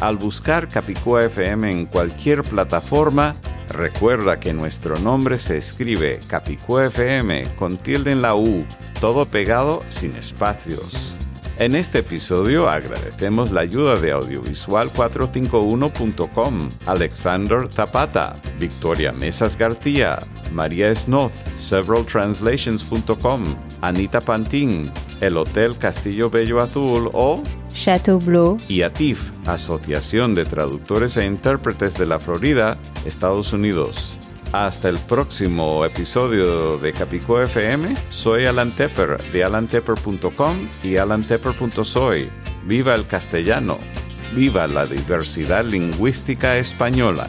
Al 0.00 0.16
buscar 0.16 0.66
Capicúa 0.68 1.26
FM 1.26 1.70
en 1.70 1.84
cualquier 1.84 2.42
plataforma, 2.42 3.36
recuerda 3.68 4.40
que 4.40 4.54
nuestro 4.54 4.98
nombre 4.98 5.36
se 5.36 5.58
escribe 5.58 6.20
Capicúa 6.26 6.86
FM 6.86 7.54
con 7.54 7.76
tilde 7.76 8.12
en 8.12 8.22
la 8.22 8.34
U, 8.34 8.64
todo 8.98 9.26
pegado 9.26 9.82
sin 9.90 10.16
espacios. 10.16 11.19
En 11.60 11.76
este 11.76 11.98
episodio 11.98 12.70
agradecemos 12.70 13.50
la 13.50 13.60
ayuda 13.60 13.96
de 13.96 14.14
audiovisual451.com, 14.14 16.68
Alexander 16.86 17.70
Zapata, 17.70 18.40
Victoria 18.58 19.12
Mesas 19.12 19.58
García, 19.58 20.18
María 20.54 20.94
Snoth, 20.94 21.34
severaltranslations.com, 21.58 23.56
Anita 23.82 24.22
Pantín, 24.22 24.90
el 25.20 25.36
Hotel 25.36 25.76
Castillo 25.76 26.30
Bello 26.30 26.62
Azul 26.62 27.10
o 27.12 27.42
Chateau 27.74 28.18
Bleu 28.18 28.56
y 28.66 28.80
ATIF, 28.80 29.30
Asociación 29.44 30.32
de 30.32 30.46
Traductores 30.46 31.18
e 31.18 31.26
Intérpretes 31.26 31.98
de 31.98 32.06
la 32.06 32.18
Florida, 32.18 32.78
Estados 33.04 33.52
Unidos. 33.52 34.18
Hasta 34.52 34.88
el 34.88 34.98
próximo 34.98 35.84
episodio 35.84 36.76
de 36.78 36.92
Capicó 36.92 37.40
FM. 37.40 37.94
Soy 38.10 38.46
Alan 38.46 38.72
Tepper 38.72 39.22
de 39.32 39.44
alantepper.com 39.44 40.68
y 40.82 40.96
alantepper.soy. 40.96 42.28
Viva 42.64 42.96
el 42.96 43.06
castellano. 43.06 43.78
Viva 44.34 44.66
la 44.66 44.86
diversidad 44.86 45.64
lingüística 45.64 46.56
española. 46.56 47.28